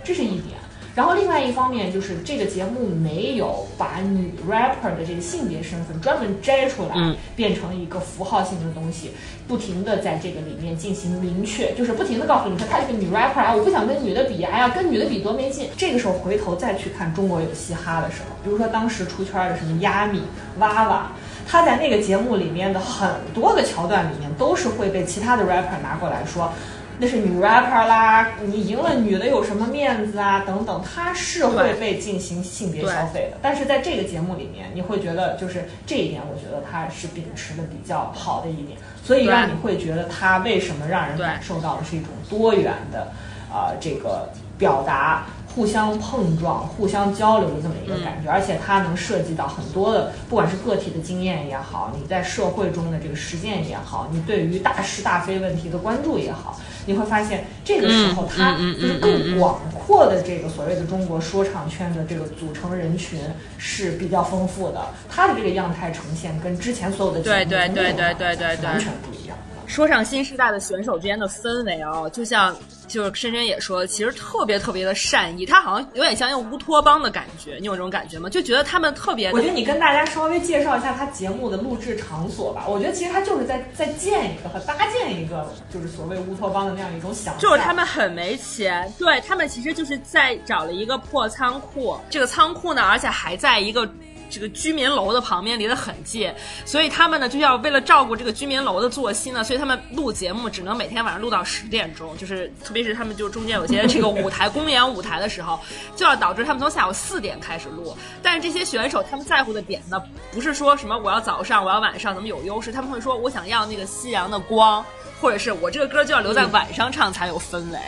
[0.03, 0.59] 这是一点。
[0.95, 6.95] 然后另外一方面就是这个节目没有把女 rapper 的这个性别身份专门摘出来，
[7.35, 9.11] 变成一个符号性的东西，
[9.45, 15.67] 不停的在这个里面进行明确，就是不停的告诉你说她是个女 rapper 啊，我不想跟女的比，哎呀，跟女的比多没劲。
[15.75, 20.21] 这个时候回头再去看中国有嘻哈的时候，比如说当时出圈的什么亚米、
[20.59, 21.11] 娃娃，
[21.45, 26.53] 他在那个节目里面的很多个桥段里面都是会被其他的 rapper 拿过来说。
[26.97, 30.43] 那是女 rapper 啦，你赢了女的有什么面子啊？
[30.45, 33.37] 等等，他是会被进行性别消费的。
[33.41, 43.07] 但是在这个节目里面，你会觉得就是这一点，我觉得他是秉持的比较好的一点，所以让你会觉得他为什么让人感受到的是一种多元的，
[43.51, 45.25] 呃，这个表达。
[45.55, 63.19] 互相碰撞、互相交流的这么一个感觉，而且它能涉及到很多的，不管是个体的经验也好，你在社会中的这个实践也好，你对于大是大非问题的关注也好，你会发现这个时候它就是更广阔的这个所谓的中国说唱圈的这个组成人群
[63.57, 69.37] 是比较丰富的，它的这个样态呈现跟之前所有的节目对对对对对对完全不一样。
[69.67, 72.55] 说上新时代的选手之间的氛围啊，就像
[72.87, 78.29] 就是深深也说，其实特别特别的善意，他好像有点像一个乌托邦的感觉，你有这种感觉吗？
[78.29, 79.31] 就觉得他们特别。
[79.31, 82.65] 我觉得你跟大家稍微介绍一下他节目的录制场所吧。
[82.67, 87.39] 我觉得其实他就是在在建一个和搭建一个，就是所谓乌托邦的那样一种想象。
[87.41, 93.89] 就是他们很没钱，对他们其实就是在找了一个破仓库，这个仓库呢，而且还在一个。
[94.29, 96.33] 这个居民楼的旁边离得很近，
[96.65, 105.59] 所以他们呢就要为了照顾这个居民楼的作息呢，所以他们录节目只能每天晚上录到十点钟，就是特别是他们就中间有些这个舞台公演舞台的时候，
[105.95, 107.95] 就要导致他们从下午四点开始录。
[108.21, 114.83] 但是这些选手他们在乎的点呢，不是说什么我要早上我要晚上怎么有优势，他们会说我想要那个夕阳的光。
[115.25, 117.79] 或者是我这个歌就要留在晚上唱才有氛围，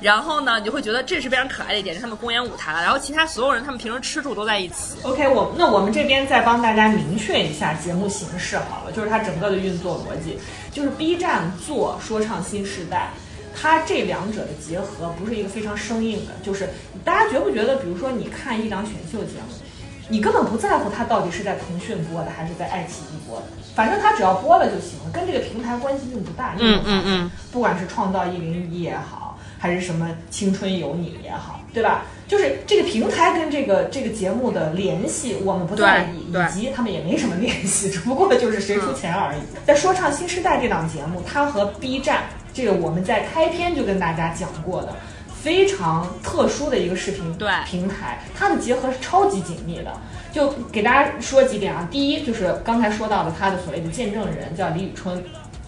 [0.00, 2.72] 然后呢，你就会觉得这是非常可爱的一点，是他们公演舞台。
[2.72, 4.96] 然后其他所有人，他们平时吃住都在一起。
[5.04, 10.36] OK，我那我们这边再帮大家明确一下节目形式好了，就是它整个的运作逻辑，
[10.72, 13.10] 就是 B 站做说唱新时代，
[13.54, 16.70] 它这两者的结合不是一个非常生硬的，就是
[17.04, 19.54] 大家觉不觉得，比如说你看一档选秀节目。
[20.12, 26.54] 你根本不在乎它到底是在腾讯播的还是在爱奇艺播的，反正他只要播了就行了，跟这个平台关系并不大。
[26.58, 27.30] 嗯嗯嗯。
[27.52, 32.02] 不管是创造一零一也好，还是什么青春有你也好，对吧？
[32.28, 39.38] 就是这个平台跟这个这个节目的联系，我们不在意，以及他们也没什么联系， 只不过就是谁出钱而已。
[39.66, 44.94] 在说唱新时代这档节目，它和 B 站这个我们在开篇就跟大家讲过的。
[45.42, 49.92] 非常特殊的一个视频对平台，它的结合是超级紧密的。
[50.32, 55.24] 就给大家说几点啊，第一就是刚才说到的他的所谓的见证人叫李宇春，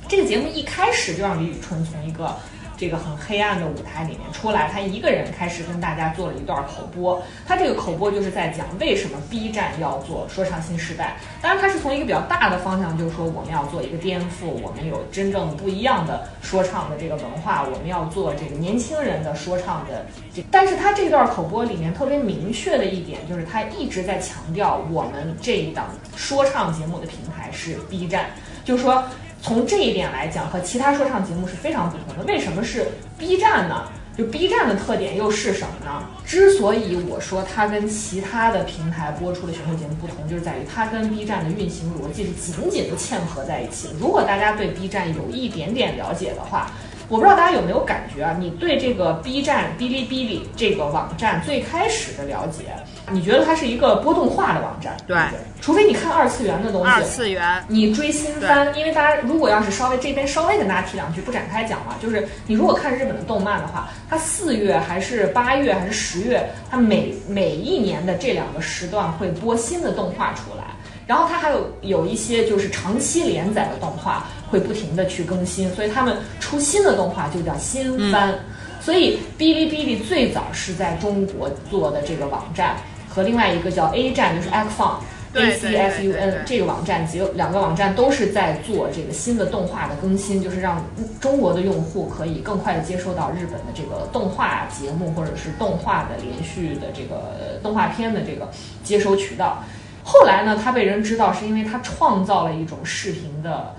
[0.06, 2.36] 这个节目一开始就让李宇春从一个。
[2.82, 7.22] 这个很黑暗的舞台里面出来，他一个人开始跟大家做了一段口播。
[7.46, 11.14] 他这个口播就是在讲为什么 B 站要做说唱新时代。
[11.40, 20.04] 当然，他是从一个比较大的方向，就是说我们要做一个颠覆，我们有真正不一样的说唱的这个文化，我们要做这个年轻人的说唱的。
[20.50, 28.30] 但是他这段口播里面特别明确的一点，就是他一直在强调我们这一档说唱节目的平台是 B 站，
[28.64, 29.04] 就是说。
[29.42, 32.24] 从这一点来讲，和其他说唱节目是非常不同的。
[32.32, 32.86] 为什么是
[33.18, 33.88] B 站呢？
[34.16, 36.06] 就 B 站的特点又是什么呢？
[36.24, 43.88] 之所以我说它跟其他的平台播出的选秀节目不同，就是在于它跟 B 站的运行逻辑是紧紧的嵌合在一起。
[43.98, 46.70] 如果大家对 B 站有一点点了解的话，
[47.08, 48.34] 我不知道大家有没有感觉啊？
[48.38, 52.74] 你对这个 B 站、哔哩哔哩这个网站最开始的了解，
[53.10, 54.96] 你觉得它是一个播动画的网站？
[55.06, 55.16] 对，
[55.60, 56.90] 除非你看二次元的东西。
[56.90, 70.64] 二次元，你追新番，因为大家如果要是稍微这边稍微跟大家提两句，不展开讲了，就是你如果看日本的动漫的话，它四月还是八月还是十月，它每每一年的这两个时段会播新的动画出来。
[71.04, 78.34] 然后它还有有一些就是长期连载的动画会不停的去更新，所以他们出新的动画就叫新番。
[78.82, 82.76] 所以哔哩哔哩最早是在中国做的这个网站，
[83.08, 90.84] 和另外一个叫 A 站，就是 ACFUN，A C F U N 这个网站，只有两个网站都是在做这个新的动画的更新，就是让
[91.20, 98.50] 中国的用户可以更快的接收到日本的这个动画节目或者是动画的连续的这个动画片的这个
[98.84, 99.64] 接收渠道。
[100.02, 103.72] 后来呢，他被人知道是因为他创造了一种视频的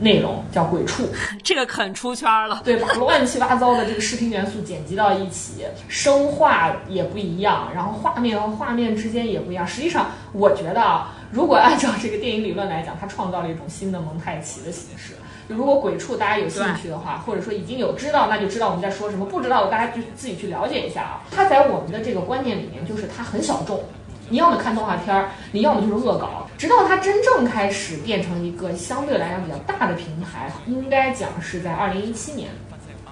[0.00, 1.04] 内容，叫鬼畜。
[1.44, 9.66] 这个肯出圈了，对，把乱七八糟的这个视频元素剪辑到一起，声画也不一样，然后画面和画面之间也不一样。
[9.66, 15.14] 实际上，我觉得啊，如果按照这个电影理论来讲，它创造了一种新的蒙太奇的形式。
[15.48, 21.20] 如果鬼畜大家有兴趣的话，或者说已经有知道，那就知道我们在说什么；不知道的，大家就自己去了解一下啊。
[21.30, 23.82] 它在我们的这个观念里面，就是它很小众。
[24.30, 26.46] 你要么看动画片儿，你要么就是恶搞。
[26.56, 32.48] 直到它真正开始变成一个相对来讲比较大的平台，应该讲是在二零一七年，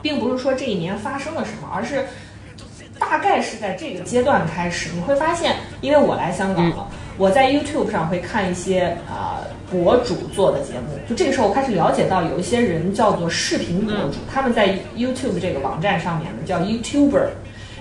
[0.00, 2.04] 并不是说这一年发生了什么，而是
[2.98, 4.90] 大概是在这个阶段开始。
[4.94, 17.28] 你会发现，因为我来香港了，我在 YouTube 上会看一些啊博主做的节目，就这个时候我开始了解到有一些人叫做视频博主，他们在 YouTube 这个网站上面呢叫 YouTuber。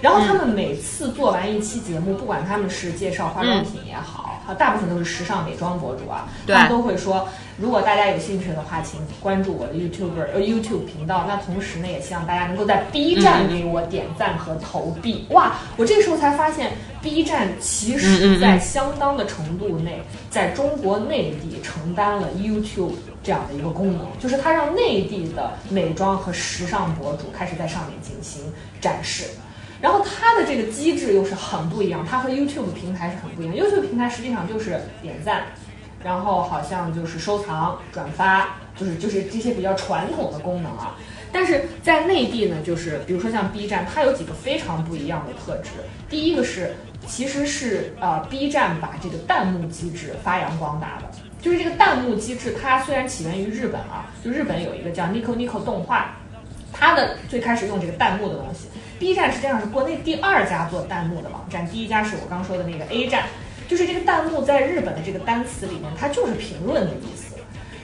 [0.02, 11.26] 然后他们每次做完一期节目，不管他们是介绍化妆品也好，啊，大部分都是时尚美妆博主啊，他们都会说，如果大家有兴趣的话，请关注我的 YouTube 呃 YouTube 频道。
[11.28, 15.26] 那同时呢，也希望大家能够在 B 站给我点赞和投币。
[15.32, 28.44] 哇，我这时候才发现，B 站其实在相当的程度内，在中国内地承担了 YouTube 这样的一个功能，就是它让内地的美妆和时尚博主开始在上面进行
[28.80, 29.26] 展示。
[29.82, 33.56] 然后它的这个机制又是很不一样，它和 YouTube 平台是很不一样。
[33.56, 35.44] YouTube 平台实际上就是点赞，
[36.04, 40.96] 然后好像就是收藏、转发，就是就是这些比较传统的功能啊。
[41.32, 45.72] 但是在内地呢，就是比如说像 B 站，它有几个非常不一样的特质。
[46.10, 46.74] 第一个是，
[47.06, 51.12] 其实是呃 B 站把这个弹幕机制发扬光大的，
[51.42, 56.16] 就是这个弹幕机制，它虽然起源于日本啊，就日本有一个叫 Nico Nico 动画，
[56.72, 58.70] 它的最开始用这个弹幕的东西。
[59.00, 63.26] B 站实际上是国内第二家做弹幕的网站，第一家是我刚说的那个 A 站，
[63.68, 67.36] 就是这个弹幕在日本的这个单词里面，它就是评论的意思。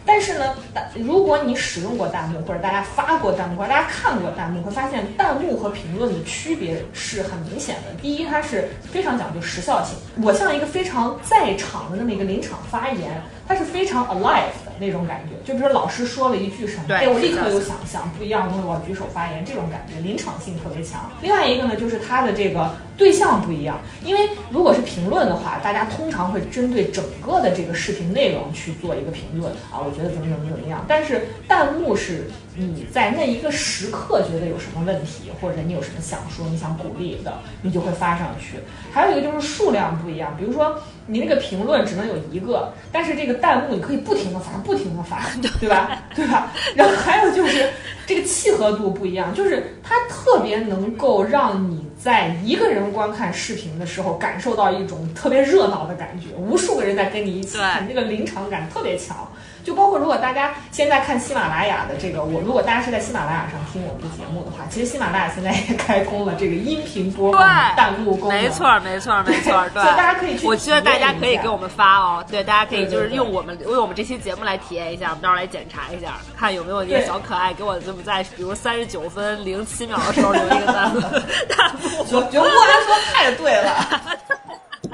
[0.06, 0.54] 但是呢，
[0.95, 7.93] 如果你使用过弹幕，或者大家发过弹幕，或者大家看过弹幕，会发现弹幕和评论的区别是很明显的。
[8.02, 15.36] 第一，它是非常讲究时效性，我像一个非常在场的那么一个临场发言，它是非常 alive 的那种感觉。
[15.46, 21.12] 就比如说老师说了一句什么，哎，我立刻有想象，不一样的东西，我要举手发言，这种感觉临场性特别强。
[21.22, 30.84] 另外一个呢，就是他的这个对象不一样，因为如果是评论的话，大家通常会针对整个的这个视频内容去做一个评论啊，我觉得怎么怎么怎么样。
[30.88, 38.58] 但是弹幕是你在那一个时刻觉得有什么问题，或者你有什么想说、你想鼓励的，你就会发上去。
[38.92, 45.22] 还有一个就是数量不一样，比如说你那个评论只能有一个，但是这个弹幕你可以不停的发，不停的发，
[45.60, 46.04] 对吧？
[46.16, 46.52] 对吧？
[46.76, 47.70] 然后还有就是
[48.06, 59.28] 这个契合度不一样，就是它特别能够让你在一个人观看视频的时候感受到一种特别热闹的感觉，无数个人在跟你一起看，这个临场感特别强。
[59.63, 67.41] 就包括如果大家现在看喜马拉雅的这个，我如果大家是在喜马拉雅上听我们的节目的话，其实喜马拉雅现在也开通了这个音频播放
[67.76, 68.41] 弹幕功能。
[68.41, 69.63] 没错，没错，没错。
[69.73, 70.45] 对，所以大家可以去。
[70.45, 80.99] 我觉得大家可以给我们发哦，对，大家可以就是用我们用我们这期节目来体验一下，我们到时候来检查一下，看有没有一个小可爱给我这么在比如三十九分零七秒的时候留一个弹幕。
[81.49, 84.02] 弹幕，觉得莫安说太对了。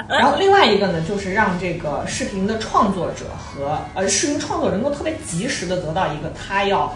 [0.07, 6.95] 然后另外一个呢，就是让这个视频的创作者和呃视频创作者能够特别及时的得到一个他要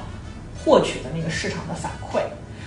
[0.63, 2.21] 获取的那个市场的反馈。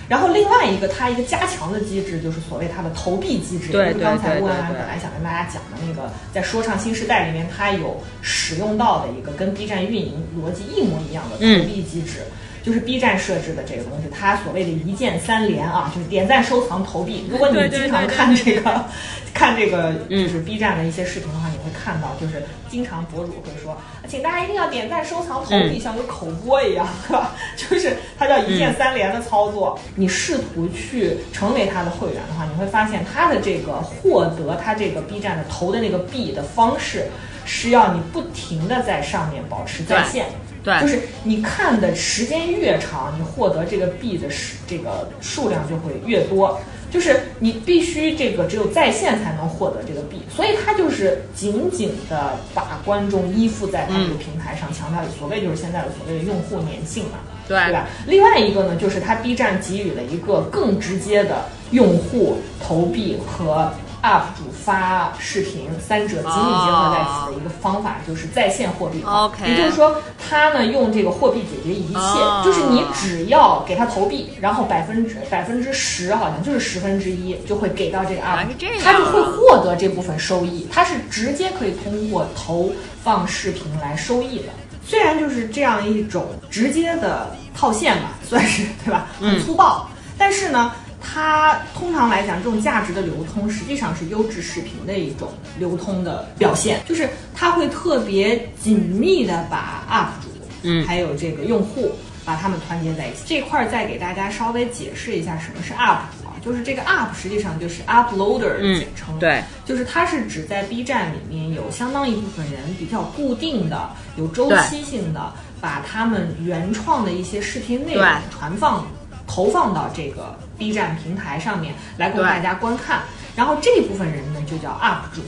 [0.09, 3.73] 然后另外一个，它一个加强的机制，就是所谓它的投币机制。
[3.73, 4.03] 对对对。
[4.03, 12.21] 刚才温安本来想跟大家讲的那个，在说唱新时代里面，它有使用到的一个跟 B 站运营逻辑一模一样的投币机制。
[12.63, 17.25] 就是 B 站设置的这个东西，它所谓的一键三连啊，就是点赞、收藏、投币。
[17.29, 18.85] 如果你经常 看这个，
[19.33, 23.77] 看这个就是 B 站的一些视频的话，你会看到，就是经常博主会说，
[24.07, 26.87] 请大家一定要点赞、收藏、投币，像个口播一样？
[27.55, 29.79] 就是它叫一键三连的操作。
[29.95, 37.07] 你试图去成为他的会员的话，你会发现他的这个获得他这个 B 站的投的那个币的方式，
[37.45, 40.25] 是要你不停的在上面保持在线。
[40.63, 46.59] 对，就是你看的时间越长，你获得这个币的数这个数量就会越多。
[46.89, 57.87] 就是你必须这个只有在线才能获得这个币，所以它就是紧紧的把观众依附在它这个平台上，强调所谓就是现在的所谓的用户粘性嘛，对对吧？
[58.07, 63.69] 另外一个呢，就是它 B 站给予了一个更直接的用户投币和。
[64.03, 69.03] UP 主发视频，三者紧密结合在一起的一个方法就是在线货币。
[69.03, 69.95] OK，也就是说，
[70.29, 80.67] 他呢用这个货币解决一切，就是你只要给他投币，然后百分之百分之十，好像就是十分之一就会给到这个 UP 主，他就会获得这部分收益。
[80.71, 82.71] 他是直接可以通过投
[83.03, 84.45] 放视频来收益的。
[84.85, 89.07] 虽然就是这样一种直接的套现吧， 算是对吧？
[89.19, 90.71] 很粗暴，但是呢。
[91.01, 100.29] 它通常来讲，这种价值的流通实际上是优质视频的一种流通的表现，就是它会特别紧密的把 UP 主，
[100.63, 101.91] 嗯，还有这个用户，
[102.25, 103.23] 把他们团结在一起。
[103.25, 115.31] 这块儿再给大家稍微解释一下什么是 UP 主啊，就是这个 UP 实际上就是 Uploader 的简称，对，就是它是指在 B 站里面有相当一部分人比较固定的、有周期性的，
[115.61, 118.85] 把他们原创的一些视频内容传放。
[119.29, 123.03] 投放到这个 B 站平台上面来供大家观看，
[123.35, 125.21] 然后这部分人呢就叫 UP 主。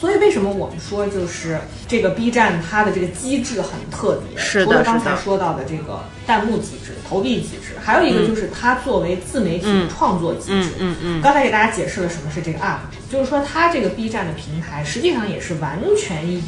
[0.00, 4.38] 所以为什么我们说就是这个 B 站它的这个机制很特别？
[4.38, 10.72] 是的，除了刚才说到的这个弹幕机制、投币机制，还有一个就是它作为自媒体的创作机制。
[10.80, 11.22] 嗯嗯。
[11.22, 16.42] 刚才给大家解释了什么是这个 UP 主，就是说它这个 B 站的平台实际上也是完全以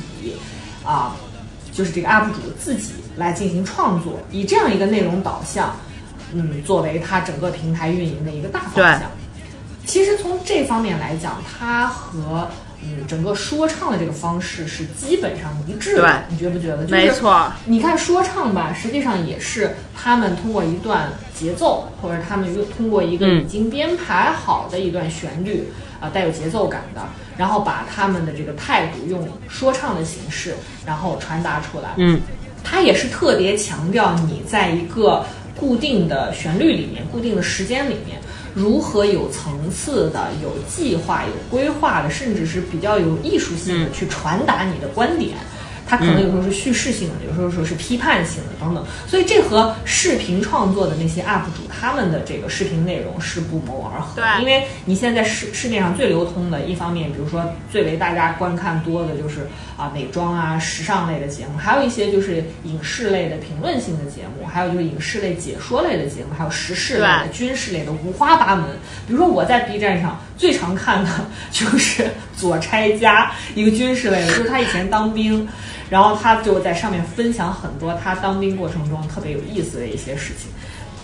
[0.85, 1.17] 啊，
[1.73, 5.75] 就是这个 UP 主自己来进行创作，以这样一个内容导向。
[6.33, 9.03] 嗯，作为它整个平台运营的一个大方向，
[9.85, 12.49] 其实从这方面来讲，它和
[12.83, 16.25] 嗯整个说唱的这个方式是基本上一致的。
[16.29, 16.87] 你觉不觉得？
[16.89, 17.53] 没错。
[17.65, 25.69] 你看说唱吧，实际上也是他们通过一段节奏，或者他们又通过一个已经编排好的一段旋律
[26.01, 27.03] 啊，带有节奏感的，
[27.37, 30.55] 然后把他们的这个态度用说唱的形式，
[30.85, 31.91] 然后传达出来。
[31.97, 32.21] 嗯，
[32.65, 35.25] 他也是特别强调你在一个。
[35.57, 38.19] 固定的旋律里面，固定的时间里面，
[38.55, 45.37] 如何有层次的、有计划、有规划的，甚至是比较有艺术性的去传达你的观点。
[45.89, 54.21] 它可能有时候是叙事性的，有时候说是批判性的等等，所以这和视频创作的那些 UP 主他们的这个视频内容是不谋而合。
[54.21, 57.41] 对，因为你现在市市面上最流通的一方面，比如说
[57.71, 68.65] 最为大家观看多的就是啊美妆啊时尚类的节目，还有一些就是影视类的评论性的节目，还有就是影视类解说类的节目，还有时事类的、军事类的，五花八门。
[69.07, 71.11] 比如说我在 B 站上最常看的
[71.53, 75.47] 就是左拆家，一个军事类的，就是他以前当兵。
[75.89, 80.51] 然后他就在上面分享很多他当兵过程中特别有意思的一些事情。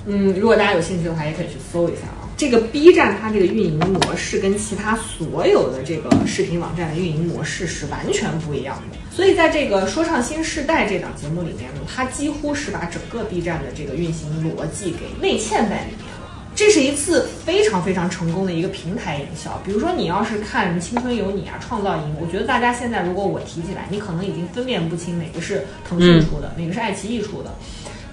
[0.07, 2.22] 嗯，如果大家有兴趣的话，也可以去搜一下啊。
[2.37, 8.99] 这个 B 站它这个运营模式跟其他所有的这个视频网站的运营模式是完全不一样的。
[9.15, 16.19] 所以在这个说唱新时代这档节目里面呢，它几乎是把整个 B 站的这个运行逻辑给内嵌在里面了。
[16.55, 19.59] 这是一次非常非常成功的一个平台营销。
[19.65, 27.55] 比如说，你要是看《青春有你》啊，《创造营》，我觉得大家现在如果我提起来，你可能已经分辨不清哪个是腾讯出的，哪个是爱奇艺出的。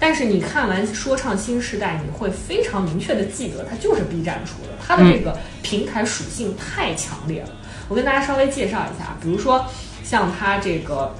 [0.00, 4.70] 但是你看完《说唱新时代》，你会非常明确的记得，它就是 B 站出的。
[4.84, 7.50] 它的这个平台属性太强烈了。
[7.88, 9.64] 我跟大家稍微介绍一下，比如说
[10.02, 11.14] 像它这个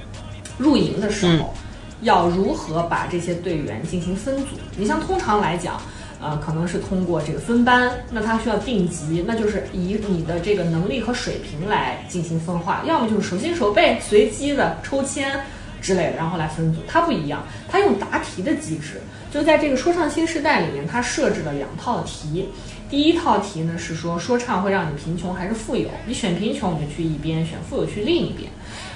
[0.59, 1.55] 入营的时候。
[2.03, 4.57] 要如何把这些队员进行分组。
[4.75, 5.79] 你像通常来讲。
[6.23, 15.41] 呃，可能是通过这个分班，那他需要定级，那就是以你的这个能力和水平来进行分化，要么就是手心手背随机的抽签
[15.81, 16.81] 之类的，然后来分组。
[16.87, 19.01] 它不一样，它用答题的机制，
[19.33, 22.49] 就在这个说唱新时代里面，它设置了两套题。
[22.89, 28.51] 第一套题呢是说说唱会让你贫穷还是富有，你选贫穷你就去一边，选富有去另一边。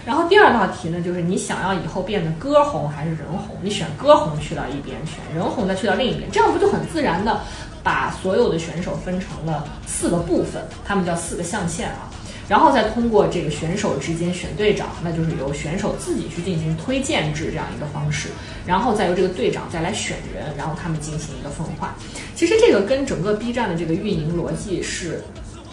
[0.04, 3.56] 然后第二道题呢，就是你想要以后变得歌红还是人红？
[3.62, 7.40] 你选歌红去到一边，选人红再去到另一边，这样不就很自然的
[7.84, 12.10] 把所有的选手分成了四个部分，他们叫四个象限啊。
[12.48, 18.28] 然后再通过这个选手之间选队长，那就是由选手自己去进行推荐制这样一个方式，
[18.66, 21.96] 然后再由这个队长再来选人，然后他们进行一个分化。
[22.34, 25.22] 其实这个跟整个 B 站的这个运营逻辑是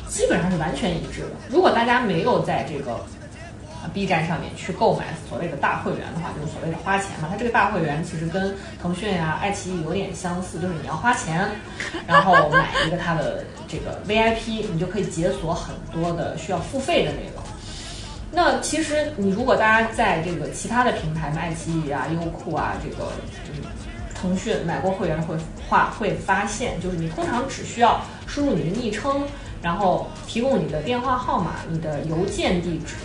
[0.08, 1.32] 基本上是完全一致的。
[1.50, 3.04] 如果大家没有在这个
[3.90, 7.28] B 站上面去购买所谓的大会员的话，就是所谓的花钱嘛。
[7.30, 11.50] 它这个大会员其实跟腾讯呀、爱奇艺有点相似，就是你要花钱，
[12.08, 17.44] 然后买一个它的这个 VIP，你就可以解锁很多的需要付费的内容。
[18.32, 23.12] 那其实你如果大家在这个其他的平台，爱奇艺啊、优酷啊，这个
[23.46, 23.62] 就是
[24.16, 25.36] 腾讯买过会员会
[25.68, 29.24] 话会发现，就是你通常只需要输入你的昵称，
[29.62, 32.96] 然后提供你的电话号码、你的邮件地址。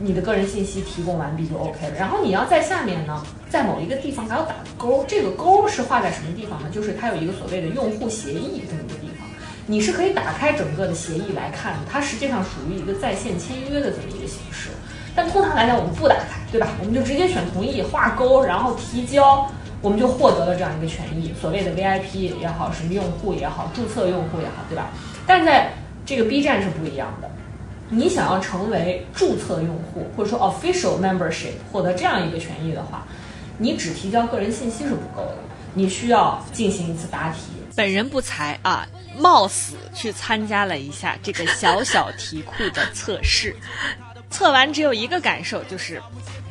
[0.00, 6.68] 你的个人信息提供完毕就 OK 了，然后你要在下面呢，在某一个地方还要打个勾，这个勾是画在什么地方呢？
[6.72, 9.28] 就是它有一个所谓的用户协议这么一个地方，
[9.66, 14.70] 你是可以打开整个的协议来看的，它实际上属于一个在线签约的这么一个形式。
[15.14, 16.66] 但通常来讲，我们不打开，对吧？
[16.80, 19.48] 我们就直接选同意，画勾，然后提交，
[19.80, 24.90] 我们就获得了这样一个权益，所谓的 VIP 也好，什么用户也好，注册用户也好，对吧？
[25.24, 25.72] 但在
[26.04, 27.30] 这个 B 站是不一样的。
[27.90, 33.06] 你想要成为注册用户，或者说 official membership，获得这样一个权益的话，
[33.58, 35.36] 你只提交个人信息是不够的，
[35.74, 37.40] 你需要进行一次答题。
[37.76, 38.86] 本人不才啊，
[39.18, 43.54] 冒死去参加了一下这个小小题库的测试，
[44.30, 46.00] 测完只有一个感受，就是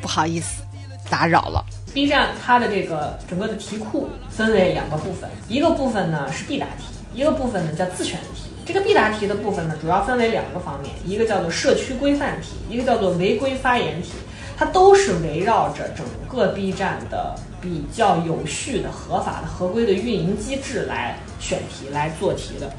[0.01, 0.61] 不好意思，
[1.09, 1.65] 打扰了。
[1.93, 8.52] B 站它的这个整个的题库分为两个部分，一个部分呢是必答题，一个部分呢叫自选题。
[8.65, 14.13] 这个必答题的部分呢，主要分为两个方面，一个叫做社区规范题，一个叫做违规发言题，
[14.57, 22.71] 它都是围绕着整个 B 站的比较有序的、合法的、合规的运营机制来选题、来做题的。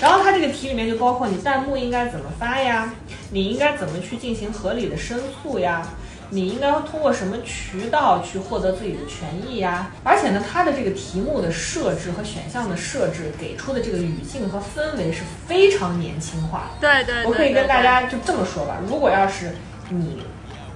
[0.00, 2.94] 然后它这个题里面就包括你弹幕应该怎么发呀，
[3.30, 5.86] 你应该怎么去进行合理的申诉呀。
[6.30, 9.92] 你应该通过什么渠道去获得自己的权益呀？
[10.02, 16.70] 而且呢，它的这个题目的设置和选项的设置给出的这个语境和氛围是非常年轻化。
[16.80, 19.52] 对对，我可以跟大家就这么说吧，如果要是
[19.88, 20.18] 你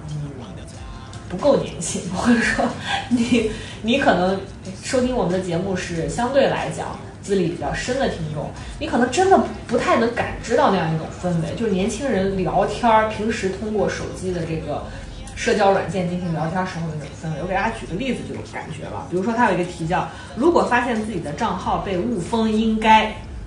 [0.09, 0.31] 嗯
[1.27, 2.65] 不够年轻，或者说
[3.09, 4.39] 你你可能
[4.81, 8.49] 收听我们的节目是相对来讲资历比较深的听众，
[8.79, 9.37] 你可能真的
[9.67, 14.85] 不太能感知到那样一种氛围，就是年轻人聊天儿，平时通过手机的这个。
[15.41, 19.07] 社交软件进行聊天时候的那种氛围，我给大家举个例子就有感觉了。
[19.09, 23.05] 比如说，它有一个题叫“如果发现自己的账号被误封，应该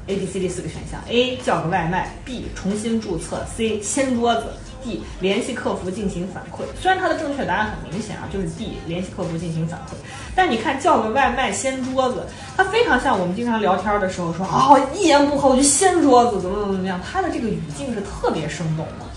[0.08, 4.46] A、B、C、D 四个选项：A 叫个外卖，B 重新注册，C 掀桌子
[4.82, 6.64] ，D 联系客服进行反馈。
[6.82, 9.92] 虽然它的正确答案很明显啊，就是 D 联系客服进行反馈。
[10.34, 12.26] 但你看叫个外卖掀桌子，
[12.56, 17.00] 它非常像我们经常聊天的时候说啊，我一言不合我就掀桌子，怎么怎么怎么样。
[17.08, 19.13] 它的这个语境是特别生动的。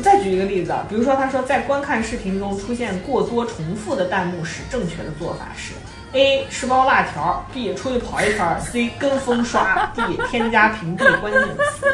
[0.00, 5.72] 再举一个例子啊，比如说他说在观看视频中出现过多重复的弹幕时，正确的做法是
[6.12, 11.86] ：A 吃包辣条，B 出去跑一圈，C 跟风刷，D 添加屏蔽关键词。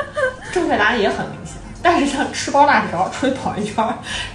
[0.53, 3.85] 正确答案也很明显，但是像吃包辣条、出去跑一圈，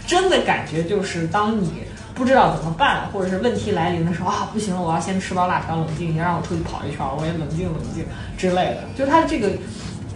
[0.05, 8.05] 真的感觉就是当你不知道怎么办，或者是问题来临的时候啊，不行了，我要先吃包辣条冷静一下，让我出去跑一圈，我也冷静冷静
[8.38, 8.84] 之类的。
[8.97, 9.49] 就是他的这个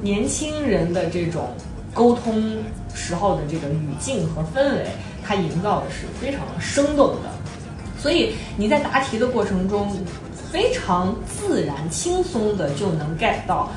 [0.01, 1.55] 年轻人的这种。
[1.93, 2.57] 沟通
[2.93, 4.87] 时候的这个语境和氛围，
[5.23, 7.29] 它营造的是非常生动的，
[7.99, 9.95] 所以你在答题的过程中，
[10.51, 13.69] 非常自然、轻松的就能 get 到，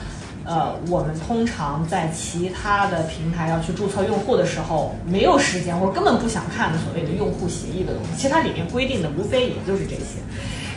[0.45, 8.11] 呃，我们通常在其他的平台要去注册用户的时候，没有时间或根本不想看的所谓的用户协议的东西。
[8.17, 10.21] 其实它里面规定的无非也就是这些。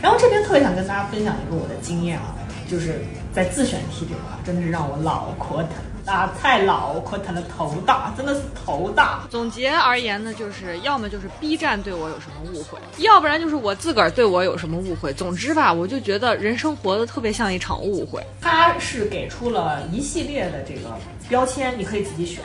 [0.02, 2.34] 然后这边特别想跟大家分享一个我的经验啊，
[2.68, 5.70] 就是在自选题这块，真的是让我脑壳疼。
[6.10, 9.20] 啊，太老，可疼的头大，真的是头大。
[9.30, 15.12] 总结而言呢，就是要么就是 B 站对我有什么误会，要不然就是我自个儿对我有什么误会。
[15.12, 18.20] 总之吧，我就觉得人生活的特别像一场误会。
[18.40, 20.98] 他是给出了一系列的这个
[21.28, 22.42] 标签，你可以自己选，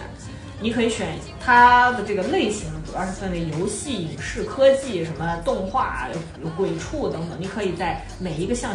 [0.62, 1.08] 你可以选
[1.44, 6.08] 它的这个类型，主要是分为游戏、影视、科技、什么动画、
[6.56, 8.72] 鬼畜等等，你可以在每一个项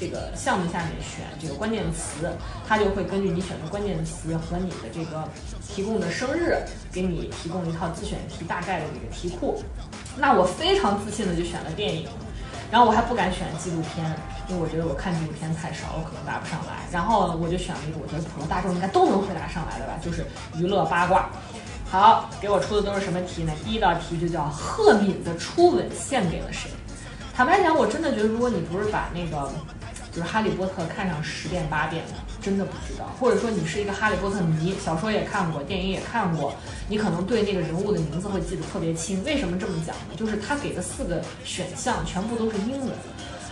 [0.00, 2.32] 这个项目下面选这个关键词，
[2.66, 5.28] 它就会根据你选的关键词和你的这个
[5.62, 6.56] 提供的生日，
[6.90, 9.62] 给你提供一套自选题大概的这个题库。
[10.16, 12.08] 那我非常自信的就选了电影，
[12.70, 14.04] 然后我还不敢选纪录片，
[14.48, 16.88] 因为我觉得我看纪录片太少，我可能答不上来。
[16.90, 20.24] 然后我就选了一个我觉得普罗大众应该都能回答上来的吧，就是
[20.56, 21.28] 娱乐八卦。
[21.90, 23.52] 好，给我出的都是什么题呢？
[23.62, 26.70] 第一道题就叫赫敏的初吻献给了谁？
[27.34, 29.50] 坦白讲，我真的觉得，如果你不是把那个
[30.12, 33.06] 就是《哈利波特》看上十遍八遍的，真的不知道。
[33.18, 36.54] 或者说你是一个哈利波特迷，小说也看过，电影也看过，
[36.88, 39.22] 你可能对那个人物的名字会记得特别清。
[39.24, 40.14] 为什么这么讲呢？
[40.16, 42.90] 就是他给的四个选项全部都是英文，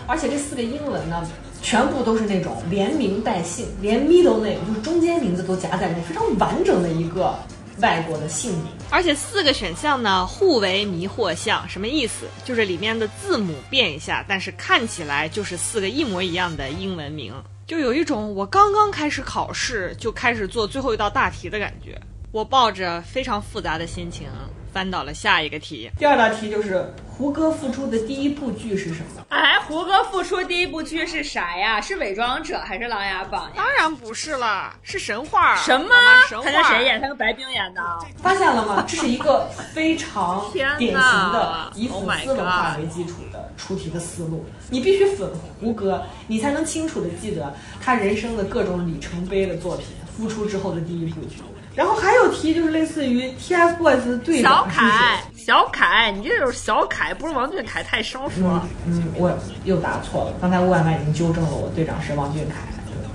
[0.07, 1.27] 而且这四个英文呢，
[1.63, 7.39] 全部都是那种连名带姓，连 middle name 就是中间名字都夹在那，非常完整的一个
[7.81, 8.67] 外国的姓名。
[8.91, 12.27] 而且四个选项呢互为迷惑项，什么意思？
[12.45, 17.35] 就是里面的字母变一下，但是看起来就是四个一模一样的英文名，
[17.67, 22.01] 就有一种我刚刚开始考试就开始做最后一道大题的感觉。
[22.31, 24.27] 我抱着非常复杂的心情
[24.73, 25.91] 翻到了下一个题。
[25.99, 29.25] 第二道题就是胡歌复出的第一部剧是什么？
[29.31, 31.81] 哎，胡歌复出第一部剧是啥呀？
[31.81, 33.53] 是《伪装者》还是《琅琊榜》呀？
[33.57, 35.57] 当然不是了，是神话。
[35.57, 35.89] 什么
[36.29, 36.39] 神？
[36.41, 36.45] 话。
[36.45, 37.01] 他跟谁演？
[37.01, 37.83] 他跟白冰演的。
[38.19, 38.85] 发现了吗？
[38.87, 44.45] 这是一个非常 典型的以粉 Oh 丝文化为基础的出题的思路。
[44.71, 45.29] 你必须粉
[45.61, 51.39] 胡歌，你才能清楚的记得他人生的各种里程碑的作品，复出之后的第一部剧。
[51.79, 54.91] 然后还有题就是类似于 TFBOYS 的队小长是谁？
[54.91, 58.69] 凯，小凯，你这就是小凯，不是王俊凯，太生疏了。
[58.85, 60.33] 嗯，我又答错了。
[60.41, 62.57] 刚才吴婉曼已经纠正了我，队长是王俊凯。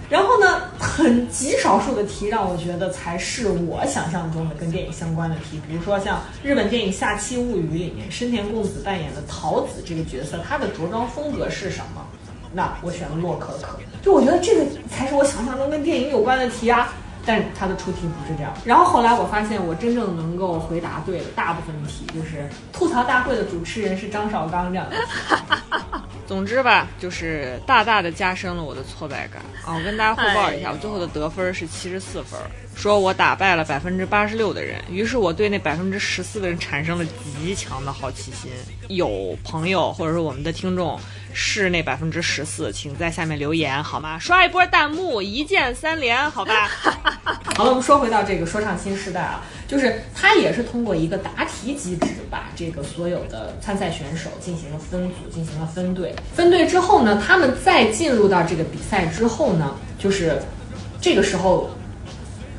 [0.10, 12.02] 然后呢，很极少数的题让我觉得才是我想象中的跟电影相关的题，比如说像日本电影《下期物语》里面深田恭子扮演的桃子这个角色，她的着装风格是什么？
[12.54, 16.94] 那我选了洛可可，就我觉得这个才是我想象中跟电影有关的题啊。
[17.26, 18.54] 但是它的出题不是这样。
[18.66, 24.96] 然后后来我发现，我真正能够回答对的大部分题，就是吐槽大会的主持人是张绍刚这样的。
[26.26, 29.76] 总之吧，就是大大的加深了我的挫败感啊！
[29.76, 32.40] 我跟大家汇报一下，我最后的得分是七十四分，
[32.76, 38.52] 说我打败了百分之八十六的人，于是我对那百分之十四的人产生了极强的好奇心。
[38.90, 41.00] 有朋友或者说我们的听众
[41.34, 44.20] 是那百分之十四，请在下面留言好吗？
[44.20, 46.70] 刷一波弹幕，一键三连，好吧？
[47.56, 56.14] 好了，我们说回到这个说唱新时代啊，就是他也是通过一个答题机制，把这个所有的参赛选手进行了分组，进行了分队。
[56.36, 60.42] 分队之后呢，他们再进入到这个比赛之后呢，就是
[61.00, 61.70] 这个时候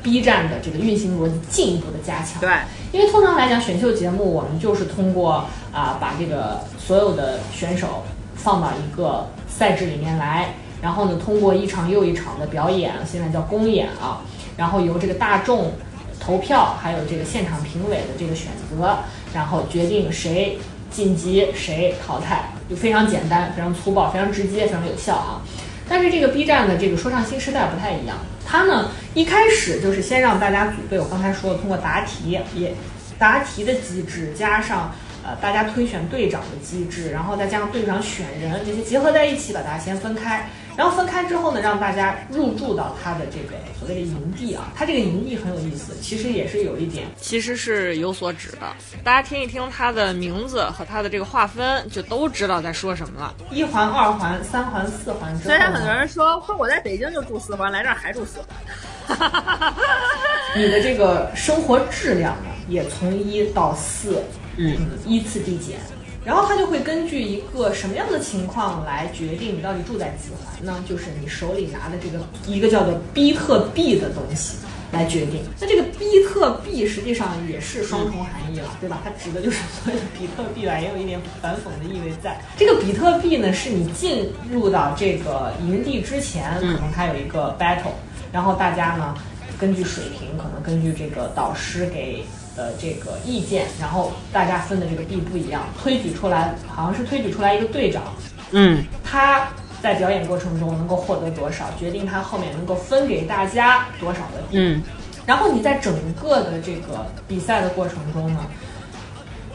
[0.05, 2.39] ，B 站的这个运行逻辑进一步的加强。
[2.39, 2.51] 对，
[2.91, 5.43] 因为通常来讲，选秀节目我们就是通过
[5.73, 8.03] 啊、把这个所有的选手
[8.35, 14.21] 放到一个赛制里面来，然后呢，通过一场又一场的表演，现在叫公演啊，
[14.55, 15.71] 然后由这个大众
[16.19, 18.99] 投票，还有这个现场评委的这个选择，
[19.33, 20.59] 然后决定谁
[20.91, 25.41] 晋级，谁淘汰，就非常简单，非常粗暴，非常直接，非常有效啊。
[25.89, 32.75] 但是这个 B 站的这个说唱新时代不太一样，它呢一开始就是先让大家组队，我刚才说的通过答题也
[33.17, 34.93] 答题的机制，加上
[35.23, 53.33] 呃大家推选队长的机制，然后再加上队长选人这些结合在一起，把大家先分开，然后分开之后呢，让大家入住到他的这个所谓的营地啊，他这个营地很有意思，其实也是有一点其实是有所指的，大家听一听它的名字和它的这个划分，就都知道在说什么了。
[53.51, 59.73] 一环、二环、三环、四环之后虽然很多，人说说我在北京就住四环，来这儿还住四环。
[60.55, 64.21] 你的这个生活质量呢，也从一到四，
[64.57, 65.79] 嗯，依次递减。
[66.25, 70.83] 然后他就会根据一个什么样的情况来决定你到底住在几环呢？
[70.89, 74.57] 就是你手里拿的这个一个叫做比特币的东西
[74.91, 75.43] 来决定。
[75.59, 79.01] 那这个比特币实际上也是双重含义了，对吧？
[79.03, 82.41] 它指的就是所谓的比特币吧，也有一点反讽的意味在。
[82.57, 87.93] 这个比特币呢，是你进入到这个营地之前，可能它有一个 battle，
[88.31, 89.15] 然后大家呢
[89.59, 92.23] 根据水平，可能根据这个导师给
[92.55, 98.03] 的这个意见，然后大家分的这个币不一样，推举出来好像是推举出来一个队长，
[98.51, 99.47] 嗯，他
[99.81, 104.57] 在表演过程中能够获得多少，决定他后面能够分给大家多少的币。
[104.57, 104.81] 嗯，
[105.25, 108.39] 然后你在整个的这个比赛的过程中呢，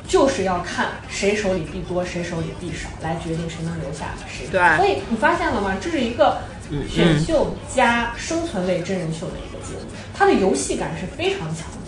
[0.07, 4.47] 就是要看谁手里币多，谁手里币少，来决定谁能留下谁。
[4.51, 5.77] 对所以你发现了吗？
[5.81, 6.39] 这是一个
[6.89, 11.80] 选秀加生存类真人秀的一个节目，它的游戏感是非常强的。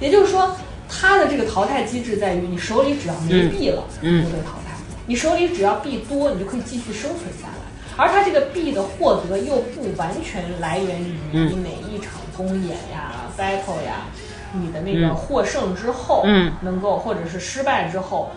[0.00, 0.50] 也就是说，
[0.88, 4.74] 它的这个淘汰机制在于，你手里只要没币了，嗯就被淘汰；
[5.06, 7.54] 你手里只要币多，你就可以继续生存下来。
[7.96, 14.06] 而它这个币的获得又不完全来源于你每一场公演呀、battle 呀，
[14.52, 18.30] 你的那个嗯获胜之后，嗯能够或者是失败之后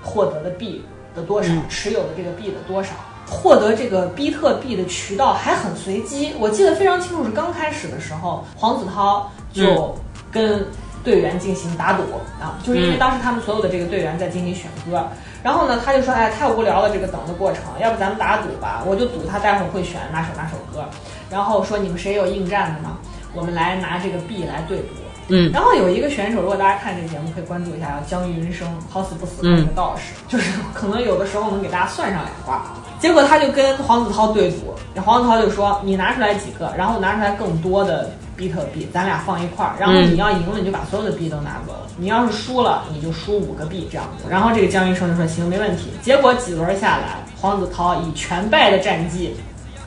[0.00, 0.84] 获得的币
[1.16, 2.90] 的多少，嗯持有的这个币的多少。
[3.30, 9.94] 获得这个比特币的渠道还很随机，我记得非常清楚，是刚开始的时候，黄子韬就
[10.32, 10.66] 跟
[11.04, 12.02] 队员进行打赌
[12.40, 15.06] 啊，就是因为嗯当时他们所有的这个队员在进行选歌，
[15.42, 18.82] 然后呢，他就说，哎，太无聊了，这个等的过程，要不咱们打赌吧？
[18.86, 20.84] 我就赌他待会儿会选哪首哪首歌，
[21.30, 22.96] 然后说你们谁有应战的呢？
[23.34, 24.84] 我们来拿这个币来对赌。
[25.30, 32.62] 嗯然后有一个选手，如果大家看这个节目，可以关注一下，叫江云生，好死不死的那个道士，就是可能有的时候能给大家算上两卦。
[32.98, 39.74] 结果他就跟黄子韬对赌，黄子韬就说：“你拿出来几个，然后拿出来更多的比特币，咱俩放一块儿。
[39.78, 49.34] 然后你要赢了，你就把所有的币都拿走；你要是输了，你就输五个币这样子。”然后这个姜云升就说：“行，没问题。”结果几轮下来，黄子韬以全败的战绩，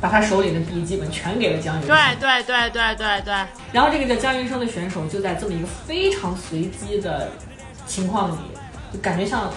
[0.02, 1.96] 把他手里的币基本全给了姜云升。
[1.96, 3.34] 对对对对对对，
[3.72, 7.30] 然后这个叫姜云升的选手就在这么一个非常随机的
[7.86, 8.38] 情况里，
[8.92, 9.50] 就感觉像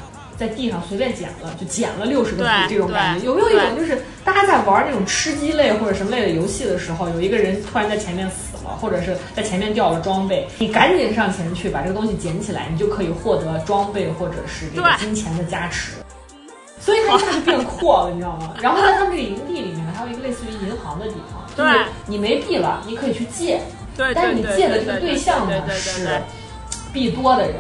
[0.47, 3.25] 在地上随便捡了，就捡了六十个币这种感觉。
[3.25, 15.93] 有没有一种就是大家在玩那种吃鸡类或者什么类的游戏的时候，有一个人突然在前面死了，或者是在前面掉了装备，你赶紧上前去把这个东西捡起来，你就可以获得装备或者是这个金钱的加持。
[16.79, 18.55] 所以他一下就变 阔了，你知道吗？
[18.61, 23.63] 然后在他们这个营地里面呢，还有一个类似于银行的地方，就是你没币了，你可以去借，
[23.97, 26.21] 对但是你借的这个对象呢是
[26.93, 27.57] 币多的人，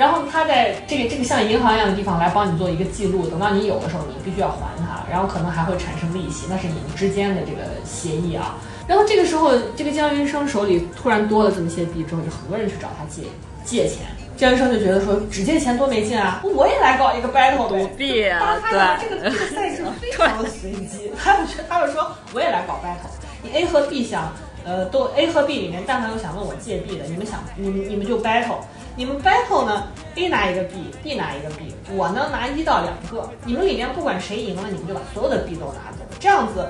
[0.00, 8.56] 然后他在这个这个像银行一样的地方来帮你做一个记录，等到你有的时候，你必须要还他，然后可能还会产生利息，那是你们之间的这个协议啊。
[8.88, 13.24] 然后这个时候，这个姜云升手里突然多了这么些币之后，就很多人去找他借
[13.62, 14.06] 借钱。
[14.38, 17.86] 姜云升就觉得说，只借钱多没劲啊，我也来搞一个 battle 呗。
[17.98, 23.10] 币啊当他的对这个这个赛制非常的随机，他就觉他就说我也来搞 battle，
[23.42, 24.32] 你 A 和 B 想，
[24.64, 28.60] 呃，都 A 和 B 里面，但凡有想问我借币的，你们想，你们你们就 battle，
[28.96, 29.84] 你们 battle 呢
[30.16, 36.66] ，A 拿一个币，B 拿一个币，我呢拿一到两个，你们里面不管谁赢了，你们就把所有的币都拿走，这样子，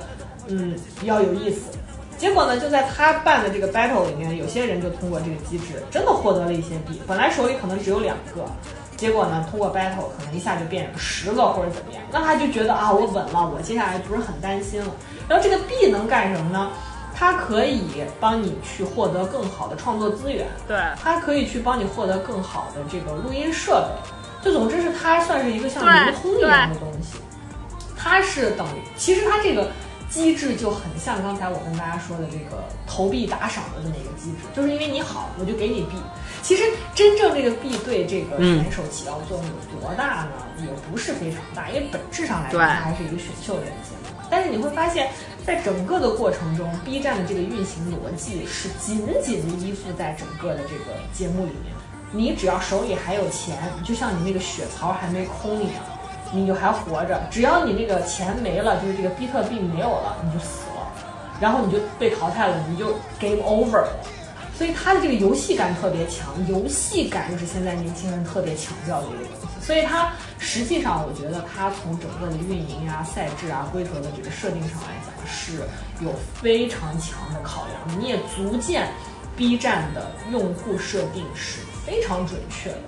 [0.47, 1.71] 嗯，比较有意思。
[2.17, 7.01] 结果呢，就在他办的这个 battle 里面，有些人就通过这个机制，真的获得了一些币。
[7.07, 8.45] 本来手里可能只有两个，
[8.95, 14.91] 结果呢，通过 battle 可能一下就变成十个或者怎么样，那他就觉得啊，我稳了，我接下来不是很担心了。
[15.27, 16.69] 然后这个币能干什么呢？
[17.21, 17.83] 它可以
[18.19, 24.43] 帮你去获得更好的创作资源，对它可以去帮你获得更好的这个录音设备。
[24.43, 27.19] 就总之是它算是一个像对流通一样的东西。
[27.95, 29.69] 它是等于，其实它这个
[30.09, 35.97] 机制就很像刚才我跟大家说的这个投币打赏的这么一个机制，就是因为你好，我就给你币。
[36.41, 36.63] 其实
[36.95, 40.31] 真正这个币对这个选手起到作用有多大呢？
[40.57, 44.09] 也不是非常大，因为本质上来说，它还是一个选秀类的节目。
[44.27, 45.11] 但是你会发现，
[45.45, 51.73] 在整个的过程中，B 站的这个运行逻辑是紧紧的依附在整个的这个节目里面。
[52.11, 55.83] 你只要手里还有钱，就像你那个血槽还没空一样，
[56.31, 57.19] 你就还活着。
[57.31, 60.87] 只要你那个钱没了，就是这个比特币没有了，你就死了，
[61.39, 62.87] 然后你就被淘汰了，你就
[63.19, 63.89] game over 了。
[64.55, 69.65] 所以它的这个游戏感特别强，游戏感就是现在年轻人特别强调的一个东西。
[69.65, 70.11] 所以它
[70.43, 75.61] 实际上，我觉得它从整个的运营呀、赛制啊、规则的这个设定上来讲，是
[76.03, 77.99] 有非常强的考量。
[77.99, 78.91] 你也足见
[79.37, 82.81] B 站的用户设定是非常准确的。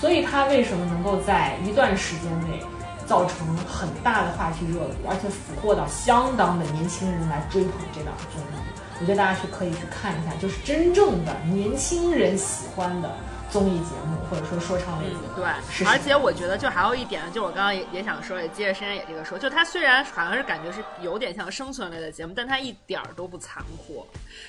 [0.00, 2.62] 所以它为什么能够在一段时间内
[3.04, 8.62] 造成很大的话题热度，而且俘获到相当的年轻人来追捧这档综艺？
[9.00, 13.14] 我觉得大家去可以去看一下，就是真正的年轻人喜欢的
[13.50, 15.34] 综艺节目，或者说说唱类节目。
[15.36, 15.46] 对。
[15.70, 24.06] 是，而且我觉得就还有一点，就我刚刚也也想说，也接着深深也这个说，就它虽然好像是感觉是有点像生存类的节目，但它一点儿都不残酷，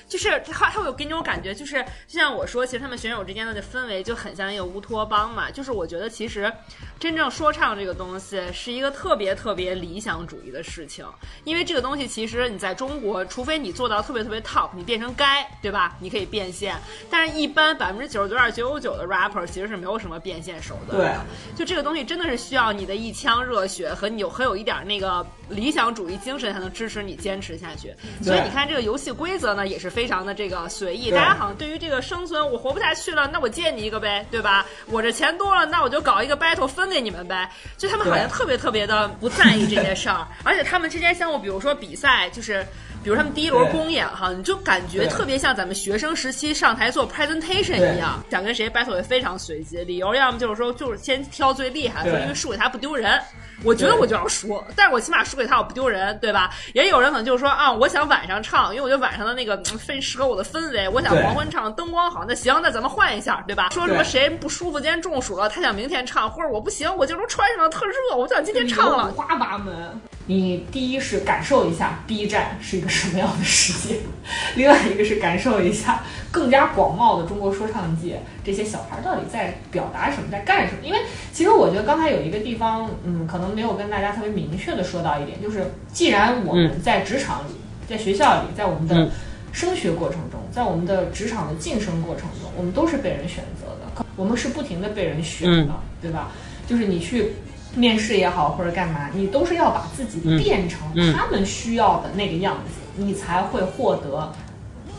[0.08, 6.52] 就是它它会有给你种感觉，就是就像我说，其实他们选手之间的氛围就很像一个乌托邦嘛，就是我觉得其实
[6.98, 11.06] 真正说唱这个东西是一个特别特别理想主义的事情，
[11.44, 15.96] 因为这个东西其实你在中国，除非你做到特别特别 top，你变成该，对吧？
[16.00, 16.76] 你可以变现，
[17.10, 21.20] 但是一般百分之九十九点九九九的 rapper 其实是没有什么变现手段的。
[21.54, 27.94] 就这个东西真的是需要你的一腔热血和你有很有一点那个理想主义精神才能支持你坚持下去。
[28.22, 34.64] 所以你看这个游戏规则呢也是非常的这个随意，大家好像对于这个生存我活不下去了，那我借你一个呗，对吧？
[34.86, 37.50] 我这钱多了，那我就搞一个 battle 分给你们呗。
[37.76, 42.66] 就他们好像特别特别的不在意这些事儿，而且他们之间相互，比如说比赛就是。
[43.08, 53.18] 比比如他们第一轮公演哈，你就感觉特别像咱们学生时期上台做 presentation 一样，想跟谁 battle 也非常随机，理由要么就是说就是先挑最厉害的，因为输给他不丢人。
[53.64, 56.50] 我觉得我就要输，但是我起码输给他我不丢人，对吧？
[56.74, 63.70] 也有人可能就是说啊，我想晚上唱，因为我觉得晚上的那个嗯非适合我的氛围，我想黄昏唱灯光好，那行，那咱们换一下，对吧？
[63.70, 69.16] 说什么谁不舒服，今天中暑了，他想明天唱，或者我不行，我今儿都穿上了特热，我就想今天唱了五。
[69.16, 70.00] 花八门。
[70.26, 73.98] 你第一是感受一下 B 站是一个什么样的世界，
[74.56, 80.80] 另外一个是感受一下更加广袤的中国说唱界这些小孩到底在表达什么，在干什么。
[80.84, 80.98] 因为
[81.32, 87.52] 其实我觉得刚才有一个地方，嗯，可能没有跟大家特别明确的说到一点，就是既然我们在职场里、
[87.88, 89.10] 在学校里、在我们的嗯。
[89.50, 96.28] 升学过程中，在我们的职场的晋升过程中，我们都是被人选择的，我们是不停的被人选的，对吧？
[96.68, 97.32] 就是你去
[97.74, 100.38] 面试也好，或者干嘛，你都是要把自己嗯。
[100.40, 104.30] 变成嗯他们需要的那个样子，你才会获得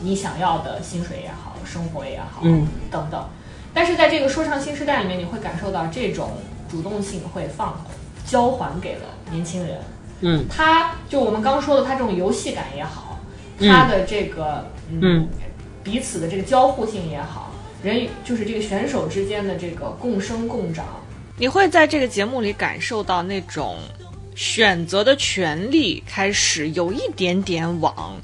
[0.02, 2.66] 你想要的薪水也好，生活也好，嗯。
[2.90, 3.24] 等等。
[3.72, 6.32] 但是在这个说唱新时代里面，你会感受到这种
[6.68, 7.80] 主动性会放
[8.30, 9.02] 交还给了
[9.32, 9.78] 年轻人。
[10.20, 13.18] 嗯他就我们刚说的，他这种游戏感也好，
[13.58, 15.28] 嗯他的这个嗯
[15.82, 17.50] 彼此的这个交互性也好，
[17.82, 20.84] 人与就是这个选手之间的这个共生共长，
[21.38, 23.78] 你会在这个节目里感受到那种
[24.34, 28.14] 选择的权利开始有一点点往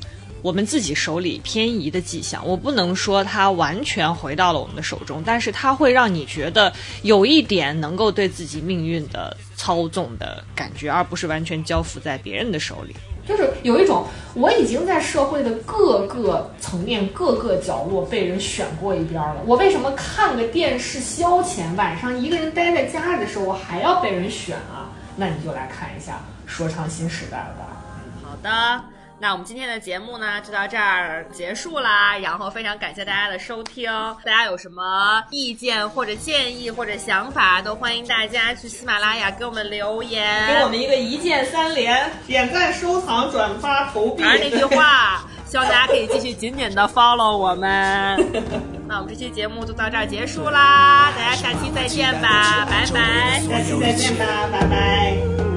[0.43, 2.47] 我们自己手里偏移的迹象。
[2.47, 6.71] 我不能说它完全回到了我们的手中，但是它会让你觉得
[7.03, 12.95] 有一点能够对自己命运的操纵的感觉，而不是完全交付在别人的手里。
[13.27, 19.43] 就是有一种我已经在社会的各个层面、各个角落被人选过一边了。
[19.45, 24.91] 我为什么看个电视消遣，晚上一个人待在家里的时候，我还要被人选啊？
[25.17, 27.83] 那你就来看一下《说唱新时代》吧。
[28.23, 28.85] 好的，
[29.19, 32.17] 那我们今天的节目呢就到这儿结束啦。
[32.19, 33.91] 然后非常感谢大家的收听，
[34.25, 40.47] 大家有什么意见或者建议或者想法，都欢迎大家去喜马拉雅给我们留言。
[40.47, 44.23] 给我们一个一键三连，点赞、收藏、转发、投币。
[44.23, 48.17] 还是那句话，希望大家可以继续紧紧的 follow 我们。
[48.89, 53.41] 那我们这期节目就到这儿结束啦，大家下期再见吧，拜拜。
[53.41, 55.56] 下期再见吧，拜拜。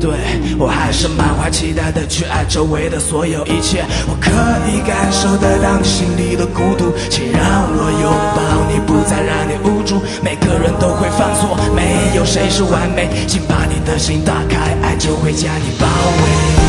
[0.00, 0.10] 对
[0.58, 4.30] 我还是满怀期待的去爱周围的所有一切，我可
[4.70, 8.40] 以感受得到你心里的孤独，请让我拥抱
[8.70, 10.02] 你，不再让你无助。
[10.22, 16.65] 每个人都会犯错，没有谁是完美，请把你的心打开，爱就会将你包围。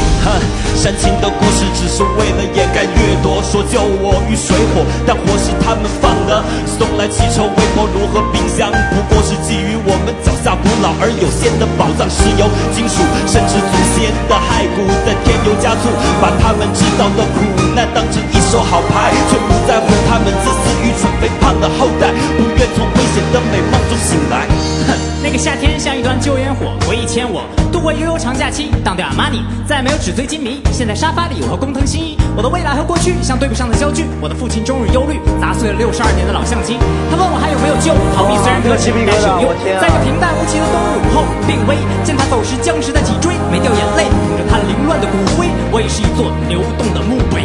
[0.76, 6.44] 煽情的故事只是为了掩盖掠夺，说救我于水火，但火是他们放的。
[6.78, 15.90] 送来汽车、微波炉和冰箱，不过是基于我们脚下古老而有限的宝藏，石油、金属，甚至祖先的骸骨在添油加醋，
[16.22, 17.42] 把他们制造的苦
[17.74, 24.77] 难当成一手好牌，却不在乎他们自私、愚蠢、肥胖的后代，不愿从危险的美梦中醒来。
[24.88, 30.62] 哼， 那个夏天像一团旧烟火，回忆牵我度过悠悠长假期，当掉阿玛尼，再没有纸醉金迷。
[30.72, 34.06] 现在沙发里我和工藤新一，我的未来和过去像对不上的焦距。
[34.22, 36.78] 我的父亲终日忧虑，砸碎了六十二年的老相机。
[37.12, 37.94] 他问我还有没有救？
[38.16, 39.82] 逃避虽然可耻，但是有用。
[39.82, 45.50] 在这平淡无奇的冬日午后，病危，见他走时僵直的脊椎，没掉眼泪，捧着他凌乱的骨灰。
[45.70, 47.44] 我也是一座流动的墓碑。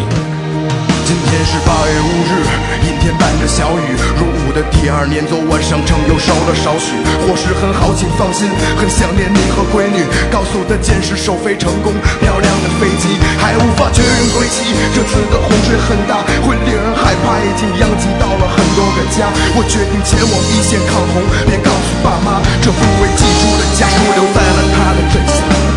[1.32, 2.44] 今天是八月五日，
[2.84, 3.96] 阴天伴着小雨。
[4.20, 6.92] 入伍的第二年，昨晚上城又烧了少许。
[7.24, 10.04] 伙食很好，请放心，很想念你和闺女。
[10.28, 14.76] 高速的箭矢首飞成功，漂亮的飞机还无法确认归期。
[14.92, 19.24] 这次的洪水很大，会令人害怕，已经殃及到了很多个家。
[19.56, 25.71] 我决定前往一线抗洪，便告诉爸妈，这不为寄出的家书留在了他的枕下。